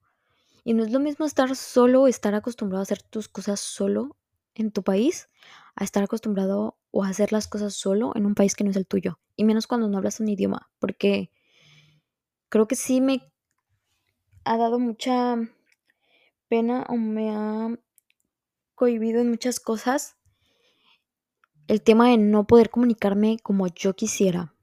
Y 0.64 0.74
no 0.74 0.84
es 0.84 0.92
lo 0.92 1.00
mismo 1.00 1.26
estar 1.26 1.56
solo, 1.56 2.08
estar 2.08 2.34
acostumbrado 2.34 2.82
a 2.82 2.84
hacer 2.84 3.02
tus 3.04 3.28
cosas 3.28 3.60
solo 3.60 4.16
en 4.56 4.72
tu 4.72 4.84
país, 4.84 5.30
a 5.76 5.84
estar 5.84 6.04
acostumbrado 6.04 6.78
o 6.92 7.04
a 7.04 7.10
hacer 7.10 7.32
las 7.32 7.48
cosas 7.48 7.74
solo 7.74 8.14
en 8.16 8.26
un 8.26 8.36
país 8.36 8.56
que 8.56 8.64
no 8.64 8.72
es 8.72 8.78
el 8.78 8.88
tuyo. 8.88 9.20
Y 9.36 9.44
menos 9.44 9.68
cuando 9.68 9.88
no 9.88 9.98
hablas 9.98 10.20
un 10.20 10.30
idioma, 10.30 10.70
porque 10.80 11.30
creo 12.50 12.68
que 12.68 12.76
sí 12.76 13.02
me 13.02 13.22
ha 14.44 14.58
dado 14.58 14.80
mucha 14.80 15.38
pena 16.48 16.86
o 16.90 16.96
me 16.96 17.32
ha 17.36 17.78
cohibido 18.76 19.22
en 19.22 19.30
muchas 19.30 19.60
cosas 19.60 20.18
el 21.68 21.82
tema 21.82 22.10
de 22.10 22.18
no 22.18 22.46
poder 22.46 22.70
comunicarme 22.70 23.40
como 23.42 23.68
yo 23.68 23.96
quisiera. 23.96 24.54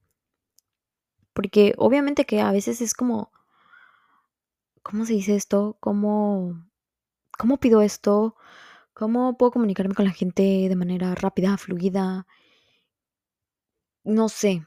Porque 1.32 1.74
obviamente 1.78 2.24
que 2.26 2.40
a 2.40 2.52
veces 2.52 2.80
es 2.80 2.94
como, 2.94 3.32
¿cómo 4.82 5.04
se 5.06 5.14
dice 5.14 5.34
esto? 5.34 5.76
¿Cómo, 5.80 6.68
cómo 7.36 7.58
pido 7.58 7.82
esto? 7.82 8.36
¿Cómo 8.94 9.36
puedo 9.36 9.52
comunicarme 9.52 9.94
con 9.94 10.04
la 10.04 10.12
gente 10.12 10.42
de 10.42 10.76
manera 10.76 11.14
rápida, 11.14 11.56
fluida? 11.56 12.26
No 14.04 14.28
sé. 14.28 14.66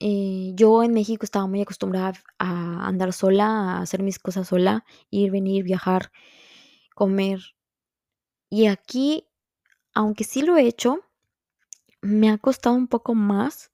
Eh, 0.00 0.52
yo 0.54 0.82
en 0.82 0.92
México 0.92 1.24
estaba 1.24 1.46
muy 1.46 1.60
acostumbrada 1.62 2.14
a 2.38 2.86
andar 2.86 3.12
sola, 3.12 3.46
a 3.46 3.80
hacer 3.82 4.02
mis 4.02 4.18
cosas 4.18 4.48
sola, 4.48 4.84
ir, 5.10 5.30
venir, 5.30 5.64
viajar, 5.64 6.10
comer. 6.94 7.40
Y 8.50 8.66
aquí, 8.66 9.26
aunque 9.94 10.24
sí 10.24 10.42
lo 10.42 10.56
he 10.56 10.66
hecho, 10.66 11.00
me 12.02 12.30
ha 12.30 12.38
costado 12.38 12.76
un 12.76 12.88
poco 12.88 13.14
más 13.14 13.70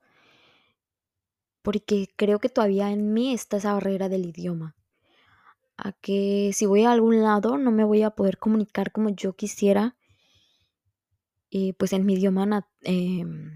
porque 1.62 2.08
creo 2.16 2.40
que 2.40 2.48
todavía 2.48 2.90
en 2.90 3.12
mí 3.12 3.32
está 3.32 3.56
esa 3.56 3.74
barrera 3.74 4.08
del 4.08 4.26
idioma. 4.26 4.74
A 5.76 5.92
que 5.92 6.50
si 6.52 6.66
voy 6.66 6.84
a 6.84 6.92
algún 6.92 7.22
lado 7.22 7.56
no 7.56 7.70
me 7.70 7.84
voy 7.84 8.02
a 8.02 8.10
poder 8.10 8.38
comunicar 8.38 8.92
como 8.92 9.10
yo 9.10 9.34
quisiera, 9.34 9.96
y 11.54 11.74
pues 11.74 11.92
en 11.92 12.06
mi 12.06 12.14
idioma 12.14 12.66
em, 12.80 13.52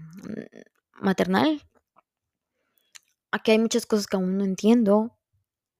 maternal. 1.01 1.61
Aquí 3.31 3.51
hay 3.51 3.59
muchas 3.59 3.85
cosas 3.85 4.07
que 4.07 4.17
aún 4.17 4.37
no 4.37 4.43
entiendo 4.43 5.17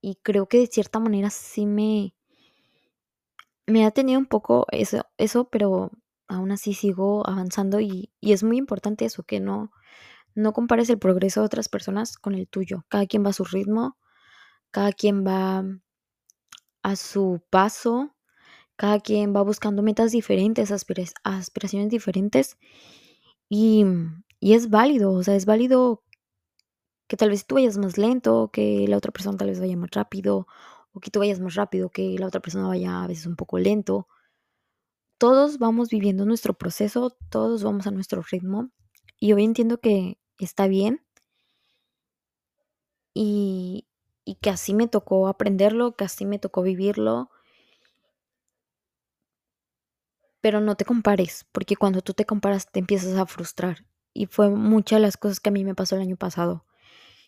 y 0.02 0.16
creo 0.24 0.48
que 0.48 0.60
de 0.60 0.68
cierta 0.68 1.00
manera 1.00 1.30
sí 1.30 1.66
me, 1.66 2.14
me 3.66 3.86
ha 3.86 3.92
tenido 3.92 4.20
un 4.20 4.26
poco 4.26 4.66
eso, 4.72 5.06
eso 5.18 5.50
pero 5.50 5.92
aún 6.28 6.52
así 6.52 6.74
sigo 6.74 7.28
avanzando 7.28 7.80
y, 7.80 8.12
y 8.20 8.34
es 8.34 8.44
muy 8.44 8.58
importante 8.58 9.06
eso, 9.06 9.24
que 9.24 9.40
no, 9.40 9.72
no 10.36 10.54
compares 10.54 10.90
el 10.90 11.00
progreso 11.00 11.42
de 11.42 11.48
otras 11.48 11.70
personas 11.70 12.18
con 12.18 12.36
el 12.36 12.48
tuyo. 12.48 12.86
Cada 12.90 13.08
quien 13.08 13.26
va 13.26 13.30
a 13.32 13.34
su 13.34 13.46
ritmo, 13.46 13.98
cada 14.72 14.92
quien 14.94 15.26
va 15.26 15.64
a 16.84 16.96
su 16.96 17.42
paso, 17.50 18.16
cada 18.76 19.00
quien 19.00 19.36
va 19.36 19.42
buscando 19.44 19.84
metas 19.84 20.12
diferentes, 20.12 20.72
aspiraciones 21.24 21.90
diferentes 21.90 22.58
y, 23.50 23.86
y 24.40 24.54
es 24.54 24.70
válido, 24.70 25.12
o 25.14 25.24
sea, 25.24 25.36
es 25.36 25.46
válido 25.46 26.04
que 27.08 27.18
tal 27.18 27.30
vez 27.30 27.46
tú 27.46 27.56
vayas 27.56 27.78
más 27.78 27.98
lento, 27.98 28.50
que 28.52 28.88
la 28.88 28.98
otra 28.98 29.12
persona 29.12 29.38
tal 29.38 29.50
vez 29.50 29.60
vaya 29.60 29.78
más 29.78 29.92
rápido, 29.92 30.48
o 30.94 31.00
que 31.00 31.12
tú 31.12 31.20
vayas 31.20 31.40
más 31.40 31.56
rápido, 31.56 31.90
que 31.90 32.18
la 32.20 32.28
otra 32.28 32.42
persona 32.42 32.68
vaya 32.68 33.04
a 33.04 33.08
veces 33.08 33.26
un 33.26 33.36
poco 33.36 33.60
lento. 33.60 34.08
Todos 35.18 35.58
vamos 35.58 35.90
viviendo 35.90 36.26
nuestro 36.26 36.54
proceso, 36.54 37.18
todos 37.30 37.64
vamos 37.64 37.88
a 37.88 37.92
nuestro 37.92 38.22
ritmo 38.22 38.72
y 39.20 39.34
hoy 39.34 39.44
entiendo 39.46 39.80
que 39.80 40.20
está 40.40 40.68
bien 40.68 41.02
y, 43.16 43.88
y 44.26 44.36
que 44.36 44.52
así 44.52 44.76
me 44.76 44.88
tocó 44.88 45.28
aprenderlo, 45.28 45.96
que 45.96 46.06
así 46.06 46.26
me 46.26 46.38
tocó 46.38 46.62
vivirlo. 46.62 47.32
Pero 50.40 50.62
no 50.62 50.76
te 50.76 50.86
compares, 50.86 51.48
porque 51.52 51.76
cuando 51.76 52.02
tú 52.02 52.14
te 52.14 52.26
comparas 52.26 52.72
te 52.72 52.80
empiezas 52.80 53.18
a 53.18 53.26
frustrar. 53.26 53.86
Y 54.14 54.28
fue 54.28 54.50
muchas 54.52 54.98
de 54.98 55.02
las 55.02 55.18
cosas 55.18 55.40
que 55.40 55.50
a 55.50 55.52
mí 55.52 55.64
me 55.64 55.74
pasó 55.74 55.96
el 55.96 56.04
año 56.04 56.16
pasado. 56.16 56.67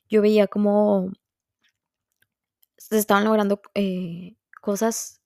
Yo 0.10 0.22
veía 0.22 0.48
como 0.48 1.12
se 2.78 2.98
estaban 2.98 3.26
logrando 3.26 3.62
eh, 3.76 4.36
cosas 4.62 5.22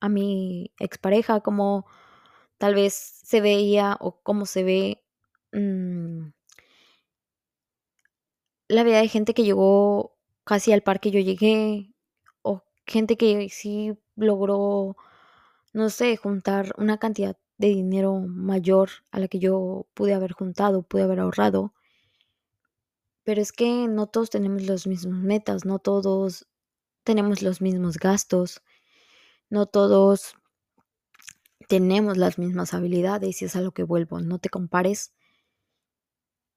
a 0.00 0.08
mi 0.08 0.72
expareja, 0.78 1.40
como 1.40 1.86
tal 2.58 2.74
vez 2.74 2.94
se 2.94 3.40
veía 3.40 3.96
o 4.00 4.20
cómo 4.22 4.46
se 4.46 4.64
ve 4.64 5.04
mmm, 5.52 6.28
la 8.68 8.82
vida 8.84 8.98
de 9.00 9.08
gente 9.08 9.34
que 9.34 9.44
llegó 9.44 10.16
casi 10.44 10.72
al 10.72 10.82
par 10.82 11.00
que 11.00 11.10
yo 11.10 11.20
llegué, 11.20 11.94
o 12.42 12.62
gente 12.86 13.16
que 13.16 13.48
sí 13.50 13.96
logró, 14.16 14.96
no 15.72 15.90
sé, 15.90 16.16
juntar 16.16 16.74
una 16.78 16.98
cantidad 16.98 17.36
de 17.58 17.68
dinero 17.68 18.20
mayor 18.20 18.90
a 19.12 19.20
la 19.20 19.28
que 19.28 19.38
yo 19.38 19.86
pude 19.94 20.14
haber 20.14 20.32
juntado, 20.32 20.82
pude 20.82 21.02
haber 21.04 21.20
ahorrado. 21.20 21.74
Pero 23.24 23.40
es 23.40 23.52
que 23.52 23.88
no 23.88 24.06
todos 24.06 24.30
tenemos 24.30 24.62
las 24.62 24.86
mismas 24.86 25.20
metas, 25.20 25.64
no 25.64 25.78
todos 25.78 26.46
tenemos 27.04 27.42
los 27.42 27.60
mismos 27.60 27.98
gastos, 27.98 28.62
no 29.50 29.66
todos 29.66 30.34
tenemos 31.68 32.16
las 32.18 32.38
mismas 32.38 32.74
habilidades 32.74 33.40
y 33.40 33.46
es 33.46 33.56
a 33.56 33.62
lo 33.62 33.72
que 33.72 33.82
vuelvo, 33.82 34.20
no 34.20 34.38
te 34.38 34.50
compares 34.50 35.14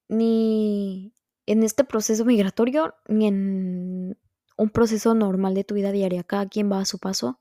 ni 0.08 1.14
en 1.46 1.62
este 1.62 1.84
proceso 1.84 2.24
migratorio 2.24 2.94
ni 3.06 3.26
en 3.26 4.18
un 4.56 4.70
proceso 4.70 5.14
normal 5.14 5.54
de 5.54 5.64
tu 5.64 5.74
vida 5.74 5.92
diaria. 5.92 6.24
Cada 6.24 6.48
quien 6.48 6.70
va 6.70 6.80
a 6.80 6.84
su 6.84 6.98
paso 6.98 7.40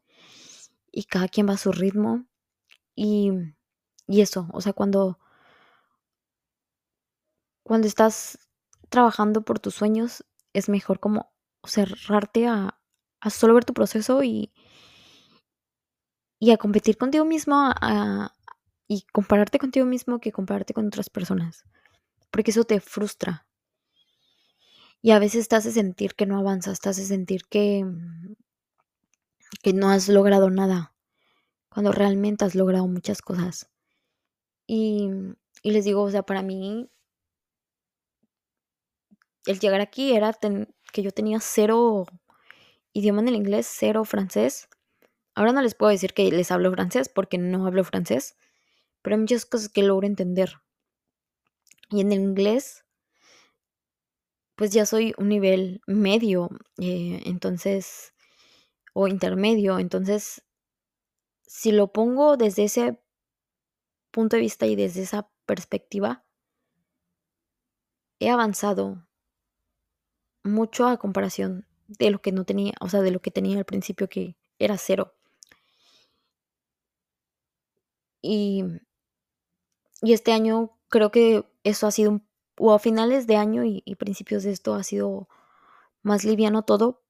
y 0.92 1.06
cada 1.06 1.28
quien 1.28 1.48
va 1.50 1.54
a 1.54 1.58
su 1.58 1.72
ritmo. 1.72 2.26
Y, 2.96 3.32
y 4.08 4.22
eso, 4.22 4.48
o 4.54 4.62
sea, 4.62 4.74
cuando, 4.74 5.20
cuando 7.64 7.88
estás 7.88 8.40
trabajando 8.90 9.42
por 9.42 9.60
tus 9.60 9.76
sueños, 9.76 10.26
es 10.54 10.70
mejor 10.70 11.00
como 11.00 11.32
cerrarte 11.64 12.48
a, 12.48 12.80
a 13.20 13.30
solo 13.30 13.54
ver 13.54 13.66
tu 13.66 13.74
proceso 13.74 14.24
y, 14.24 14.54
y 16.40 16.52
a 16.52 16.58
competir 16.58 16.98
contigo 16.98 17.26
mismo 17.26 17.56
a, 17.56 18.34
y 18.88 19.04
compararte 19.12 19.60
contigo 19.60 19.86
mismo 19.86 20.20
que 20.20 20.32
compararte 20.32 20.74
con 20.74 20.88
otras 20.88 21.10
personas. 21.10 21.66
Porque 22.32 22.52
eso 22.52 22.64
te 22.64 22.80
frustra. 22.80 23.48
Y 25.02 25.12
a 25.12 25.20
veces 25.20 25.48
te 25.48 25.56
hace 25.56 25.72
sentir 25.72 26.16
que 26.16 26.26
no 26.26 26.38
avanzas, 26.38 26.80
te 26.80 26.90
hace 26.90 27.06
sentir 27.06 27.42
que, 27.50 27.86
que 29.62 29.74
no 29.74 29.90
has 29.90 30.10
logrado 30.10 30.50
nada, 30.50 30.94
cuando 31.70 31.92
realmente 31.92 32.46
has 32.46 32.56
logrado 32.56 32.88
muchas 32.88 33.22
cosas. 33.22 33.70
Y, 34.66 35.10
y 35.62 35.72
les 35.72 35.86
digo, 35.86 36.02
o 36.02 36.12
sea, 36.12 36.24
para 36.24 36.42
mí, 36.42 36.90
el 39.48 39.60
llegar 39.60 39.82
aquí 39.82 40.16
era 40.16 40.38
que 40.94 41.02
yo 41.02 41.12
tenía 41.12 41.40
cero 41.40 42.06
idioma 42.94 43.22
en 43.22 43.30
el 43.30 43.36
inglés, 43.36 43.68
cero 43.70 44.06
francés. 44.06 44.70
Ahora 45.36 45.52
no 45.52 45.62
les 45.62 45.76
puedo 45.76 45.92
decir 45.92 46.14
que 46.14 46.32
les 46.32 46.52
hablo 46.52 46.72
francés 46.72 47.10
porque 47.10 47.38
no 47.38 47.66
hablo 47.66 47.84
francés, 47.84 48.36
pero 49.02 49.16
hay 49.16 49.22
muchas 49.22 49.46
cosas 49.46 49.70
que 49.70 49.84
logro 49.84 50.08
entender. 50.08 50.62
Y 51.90 52.02
en 52.02 52.12
el 52.12 52.20
inglés 52.20 52.86
pues 54.58 54.72
ya 54.72 54.88
soy 54.88 55.14
un 55.20 55.30
nivel 55.30 55.82
medio, 55.86 56.50
eh, 56.80 57.22
entonces, 57.26 58.16
o 58.94 59.08
intermedio, 59.08 59.78
entonces, 59.78 60.44
si 61.46 61.72
lo 61.72 61.94
pongo 61.94 62.38
desde 62.38 62.64
ese 62.64 63.00
punto 64.10 64.36
de 64.36 64.42
vista 64.42 64.66
y 64.66 64.76
desde 64.76 65.04
esa 65.04 65.30
perspectiva, 65.46 66.26
he 68.20 68.32
avanzado 68.32 69.07
mucho 70.48 70.88
a 70.88 70.98
comparación 70.98 71.66
de 71.88 72.12
lo 72.12 72.22
que 72.22 72.32
no 72.32 72.46
tenía, 72.46 72.74
o 72.82 72.90
sea, 72.90 73.02
de 73.02 73.12
lo 73.12 73.22
que 73.22 73.32
tenía 73.32 73.58
al 73.58 73.66
principio 73.66 74.10
que 74.10 74.36
era 74.60 74.78
cero. 74.78 75.14
Y, 78.22 78.64
y 80.02 80.14
este 80.14 80.34
año 80.34 80.72
creo 80.90 81.12
que 81.12 81.46
eso 81.64 81.88
ha 81.88 81.92
sido 81.92 82.22
o 82.58 82.74
a 82.74 82.80
finales 82.80 83.28
de 83.28 83.36
año 83.36 83.64
y, 83.64 83.82
principios 83.96 84.44
de 84.44 84.52
esto 84.52 84.74
ha 84.74 84.84
sido 84.84 85.28
más 86.02 86.24
liviano 86.24 86.64
todo 86.64 87.04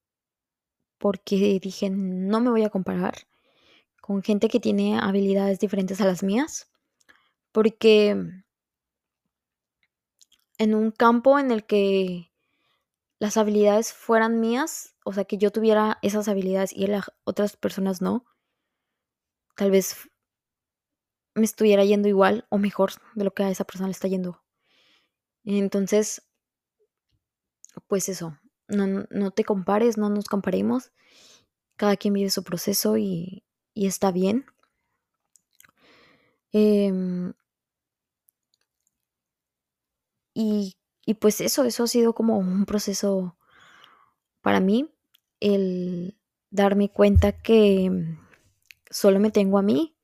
porque 0.97 1.59
dije 1.61 1.89
no 1.89 2.41
me 2.41 2.49
voy 2.49 2.63
a 2.63 2.69
comparar 2.69 3.15
con 4.01 4.23
gente 4.23 4.49
que 4.49 4.59
tiene 4.59 4.99
habilidades 4.99 5.59
diferentes 5.59 6.01
a 6.01 6.05
las 6.05 6.23
mías 6.23 6.69
porque 7.51 8.43
en 10.57 10.75
un 10.75 10.91
campo 10.91 11.39
en 11.39 11.51
el 11.51 11.65
que 11.65 12.31
las 13.19 13.37
habilidades 13.37 13.93
fueran 13.93 14.39
mías, 14.39 14.95
o 15.03 15.13
sea, 15.13 15.25
que 15.25 15.37
yo 15.37 15.51
tuviera 15.51 15.97
esas 16.01 16.27
habilidades 16.27 16.71
y 16.73 16.87
las 16.87 17.05
otras 17.23 17.57
personas 17.57 18.01
no, 18.01 18.25
tal 19.55 19.71
vez 19.71 20.09
me 21.33 21.45
estuviera 21.45 21.83
yendo 21.83 22.07
igual 22.07 22.45
o 22.49 22.57
mejor 22.57 22.91
de 23.15 23.23
lo 23.23 23.31
que 23.31 23.43
a 23.43 23.49
esa 23.49 23.63
persona 23.63 23.87
le 23.87 23.91
está 23.91 24.07
yendo. 24.07 24.43
Entonces, 25.45 26.23
pues 27.87 28.09
eso, 28.09 28.37
no, 28.67 29.31
te 29.31 29.43
compares, 29.43 29.97
no 29.97 30.09
nos 30.09 30.25
comparemos. 30.25 30.91
Cada 31.77 31.95
quien 31.97 32.13
vive 32.13 32.29
su 32.29 32.43
proceso 32.43 32.97
y, 32.97 33.43
está 33.75 34.11
bien. 34.11 34.45
Em, 36.51 37.33
y, 40.33 40.75
y, 41.07 41.15
pues 41.15 41.41
eso, 41.41 41.63
eso 41.65 41.85
ha 41.85 41.87
sido 41.87 42.13
como 42.13 42.37
un 42.37 42.65
proceso 42.67 43.35
para 44.41 44.59
mí. 44.59 44.89
el 45.39 46.17
darme 46.49 46.89
cuenta 46.89 47.33
que 47.33 47.91
solo 48.89 49.19
me 49.19 49.31
tengo 49.31 49.57
a 49.59 49.61
mí, 49.63 49.95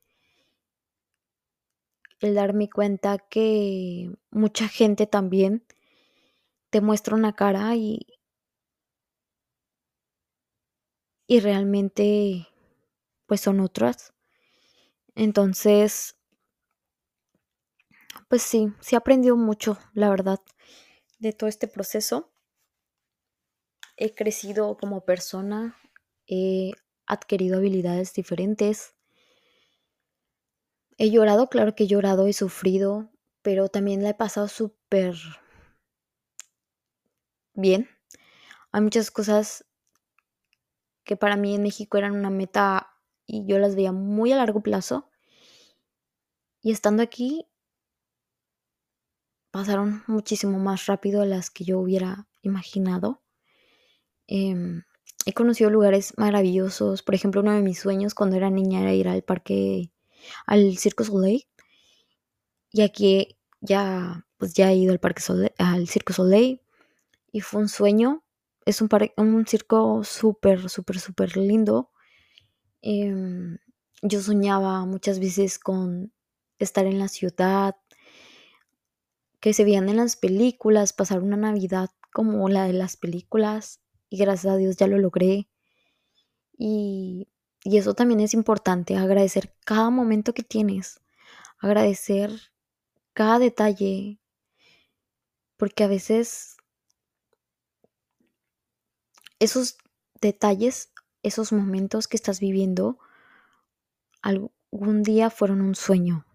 el 2.21 2.33
darme 2.33 2.71
cuenta 2.71 3.19
que 3.19 4.11
mucha 4.31 4.67
gente 4.67 5.05
también 5.05 5.63
te 6.71 6.81
muestra 6.81 7.15
una 7.15 7.31
cara 7.37 7.73
y, 7.77 8.05
y 11.27 11.41
realmente 11.41 12.47
pues 13.27 13.41
son 13.41 13.59
otras. 13.59 14.13
Entonces, 15.15 16.15
pues 18.27 18.41
sí, 18.41 18.73
sí 18.81 18.95
aprendido 18.95 19.35
mucho, 19.37 19.77
la 19.93 20.09
verdad, 20.09 20.39
de 21.23 21.33
todo 21.33 21.49
este 21.49 21.67
proceso. 21.67 22.31
He 23.97 24.13
crecido 24.13 24.77
como 24.77 25.05
persona, 25.05 25.77
he 26.27 26.71
adquirido 27.05 27.57
habilidades 27.57 28.13
diferentes. 28.13 28.95
He 30.97 31.09
llorado, 31.09 31.49
claro 31.49 31.75
que 31.75 31.85
he 31.85 31.87
llorado, 31.87 32.27
he 32.27 32.33
sufrido, 32.33 33.11
pero 33.41 33.69
también 33.69 34.03
la 34.03 34.09
he 34.09 34.13
pasado 34.13 34.47
súper 34.47 35.15
bien. 37.53 37.89
Hay 38.71 38.81
muchas 38.81 39.09
cosas 39.09 39.65
que 41.03 41.15
para 41.15 41.37
mí 41.37 41.55
en 41.55 41.63
México 41.63 41.97
eran 41.97 42.15
una 42.15 42.29
meta 42.29 42.99
y 43.25 43.45
yo 43.45 43.59
las 43.59 43.75
veía 43.75 43.91
muy 43.91 44.31
a 44.33 44.37
largo 44.37 44.61
plazo. 44.61 45.09
Y 46.61 46.71
estando 46.71 47.01
aquí, 47.03 47.47
pasaron 49.53 50.03
muchísimo 50.07 50.57
más 50.57 50.87
rápido 50.87 51.25
las 51.25 51.51
que 51.51 51.63
yo 51.63 51.77
hubiera 51.77 52.27
imaginado. 52.41 53.21
Em, 54.25 54.81
he 55.27 55.33
conocido 55.33 55.69
lugares 55.69 56.15
maravillosos. 56.17 57.03
Por 57.03 57.13
ejemplo, 57.13 57.41
uno 57.41 57.53
de 57.53 57.61
mis 57.61 57.77
sueños 57.77 58.15
cuando 58.15 58.35
era 58.35 58.49
niña 58.49 58.81
era 58.81 58.95
ir 58.95 59.07
al 59.07 59.21
parque, 59.21 59.91
al 60.47 60.75
Circo 60.79 61.03
Soleil. 61.03 61.45
Y 62.71 62.81
aquí 62.81 63.37
ya, 63.61 64.25
pues 64.37 64.55
ya 64.55 64.71
he 64.71 64.75
ido 64.75 64.91
al 64.91 64.99
parque 64.99 65.21
al 65.59 65.87
Circo 65.87 66.13
Soleil. 66.13 66.59
Y 67.31 67.41
fue 67.41 67.61
un 67.61 67.69
sueño. 67.69 68.23
Es 68.65 68.81
un, 68.81 68.89
un 69.17 69.45
circo 69.45 70.03
súper, 70.03 70.67
súper, 70.67 70.99
súper 70.99 71.37
lindo. 71.37 71.91
Em, 72.81 73.59
yo 74.01 74.19
soñaba 74.19 74.83
muchas 74.87 75.19
veces 75.19 75.59
con 75.59 76.11
estar 76.57 76.87
en 76.87 76.97
la 76.97 77.07
ciudad, 77.07 77.75
que 79.43 79.53
se 79.53 79.65
veían 79.65 79.89
en 79.89 79.97
las 79.97 80.15
películas, 80.15 80.93
pasar 80.93 81.21
una 81.21 81.35
Navidad 81.35 81.89
como 82.13 82.47
la 82.47 82.63
de 82.63 82.71
las 82.71 82.95
películas 82.95 83.81
y 84.09 84.17
gracias 84.17 84.53
a 84.53 84.55
Dios 84.55 84.77
ya 84.77 84.87
lo 84.87 84.97
logré. 84.97 85.49
Y, 86.57 87.27
y 87.61 87.77
eso 87.77 87.93
también 87.93 88.21
es 88.21 88.33
importante, 88.33 88.95
agradecer 88.95 89.53
cada 89.65 89.89
momento 89.89 90.33
que 90.33 90.43
tienes, 90.43 91.01
agradecer 91.59 92.31
cada 93.11 93.37
detalle, 93.37 94.21
porque 95.57 95.83
a 95.83 95.87
veces 95.87 96.55
esos 99.39 99.77
detalles 100.21 100.93
esos 101.21 101.51
momentos 101.51 102.07
que 102.07 102.15
estás 102.15 102.39
viviendo 102.39 102.97
algún 104.21 105.03
día 105.03 105.29
fueron 105.29 105.59
un 105.59 105.75
sueño. 105.75 106.25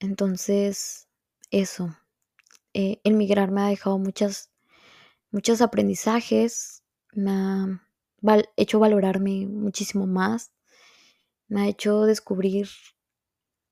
Entonces, 0.00 1.05
eso. 1.50 1.96
Eh, 2.74 3.00
el 3.04 3.14
migrar 3.14 3.50
me 3.50 3.62
ha 3.62 3.66
dejado 3.68 3.98
muchas, 3.98 4.50
muchos 5.30 5.60
aprendizajes, 5.62 6.82
me 7.12 7.30
ha 7.30 8.42
hecho 8.56 8.78
valorarme 8.78 9.46
muchísimo 9.46 10.06
más, 10.06 10.52
me 11.48 11.62
ha 11.62 11.68
hecho 11.68 12.02
descubrir 12.02 12.68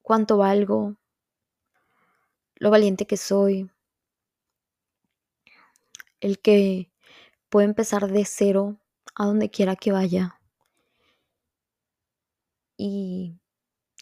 cuánto 0.03 0.39
valgo, 0.39 0.97
lo 2.57 2.71
valiente 2.71 3.07
que 3.07 3.17
soy, 3.17 3.71
el 6.21 6.39
que 6.41 6.91
puedo 7.51 7.67
empezar 7.67 8.11
de 8.11 8.25
cero 8.25 8.79
a 9.15 9.27
donde 9.27 9.51
quiera 9.51 9.77
que 9.77 9.93
vaya. 9.93 10.41
Y, 12.77 13.39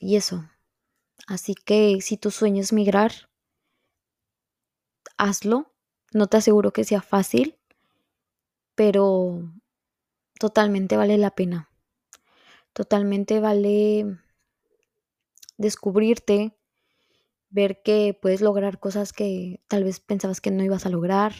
y 0.00 0.16
eso. 0.16 0.48
Así 1.26 1.54
que 1.54 2.00
si 2.00 2.16
tu 2.16 2.30
sueño 2.30 2.60
es 2.62 2.72
migrar, 2.72 3.31
hazlo. 5.16 5.72
No 6.12 6.26
te 6.26 6.36
aseguro 6.36 6.72
que 6.72 6.84
sea 6.84 7.02
fácil, 7.02 7.56
pero 8.74 9.52
totalmente 10.38 10.96
vale 10.96 11.18
la 11.18 11.30
pena. 11.30 11.68
Totalmente 12.72 13.40
vale 13.40 14.18
descubrirte, 15.56 16.56
ver 17.50 17.82
que 17.82 18.18
puedes 18.20 18.40
lograr 18.40 18.80
cosas 18.80 19.12
que 19.12 19.62
tal 19.68 19.84
vez 19.84 20.00
pensabas 20.00 20.40
que 20.40 20.50
no 20.50 20.64
ibas 20.64 20.86
a 20.86 20.90
lograr, 20.90 21.32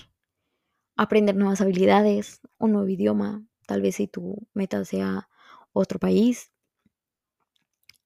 aprender 0.97 1.35
nuevas 1.37 1.61
habilidades, 1.61 2.41
un 2.59 2.73
nuevo 2.73 2.89
idioma, 2.89 3.45
tal 3.67 3.83
vez 3.83 3.97
si 3.97 4.09
tu 4.09 4.47
meta 4.53 4.85
sea 4.85 5.29
otro 5.73 5.99
país. 5.99 6.53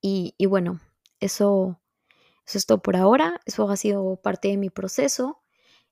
Y, 0.01 0.35
bueno, 0.47 0.81
eso, 1.19 1.81
eso 2.47 2.59
es 2.59 2.67
todo 2.67 2.81
por 2.81 2.95
ahora. 2.95 3.41
Eso 3.45 3.69
ha 3.69 3.77
sido 3.77 4.17
parte 4.23 4.49
de 4.49 4.57
mi 4.57 4.71
proceso. 4.71 5.43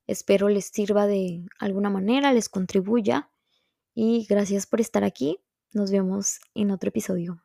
Espero 0.06 0.48
les 0.48 0.66
sirva 0.66 1.06
de 1.06 1.46
alguna 1.58 1.90
manera, 1.90 2.32
les 2.32 2.48
contribuya. 2.48 3.30
Y 3.94 4.26
gracias 4.28 4.66
por 4.66 4.80
estar 4.80 5.04
aquí. 5.04 5.38
Nos 5.72 5.90
vemos 5.90 6.40
en 6.54 6.70
otro 6.70 6.88
episodio. 6.88 7.42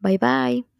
Bye 0.00 0.18
bye. 0.18 0.77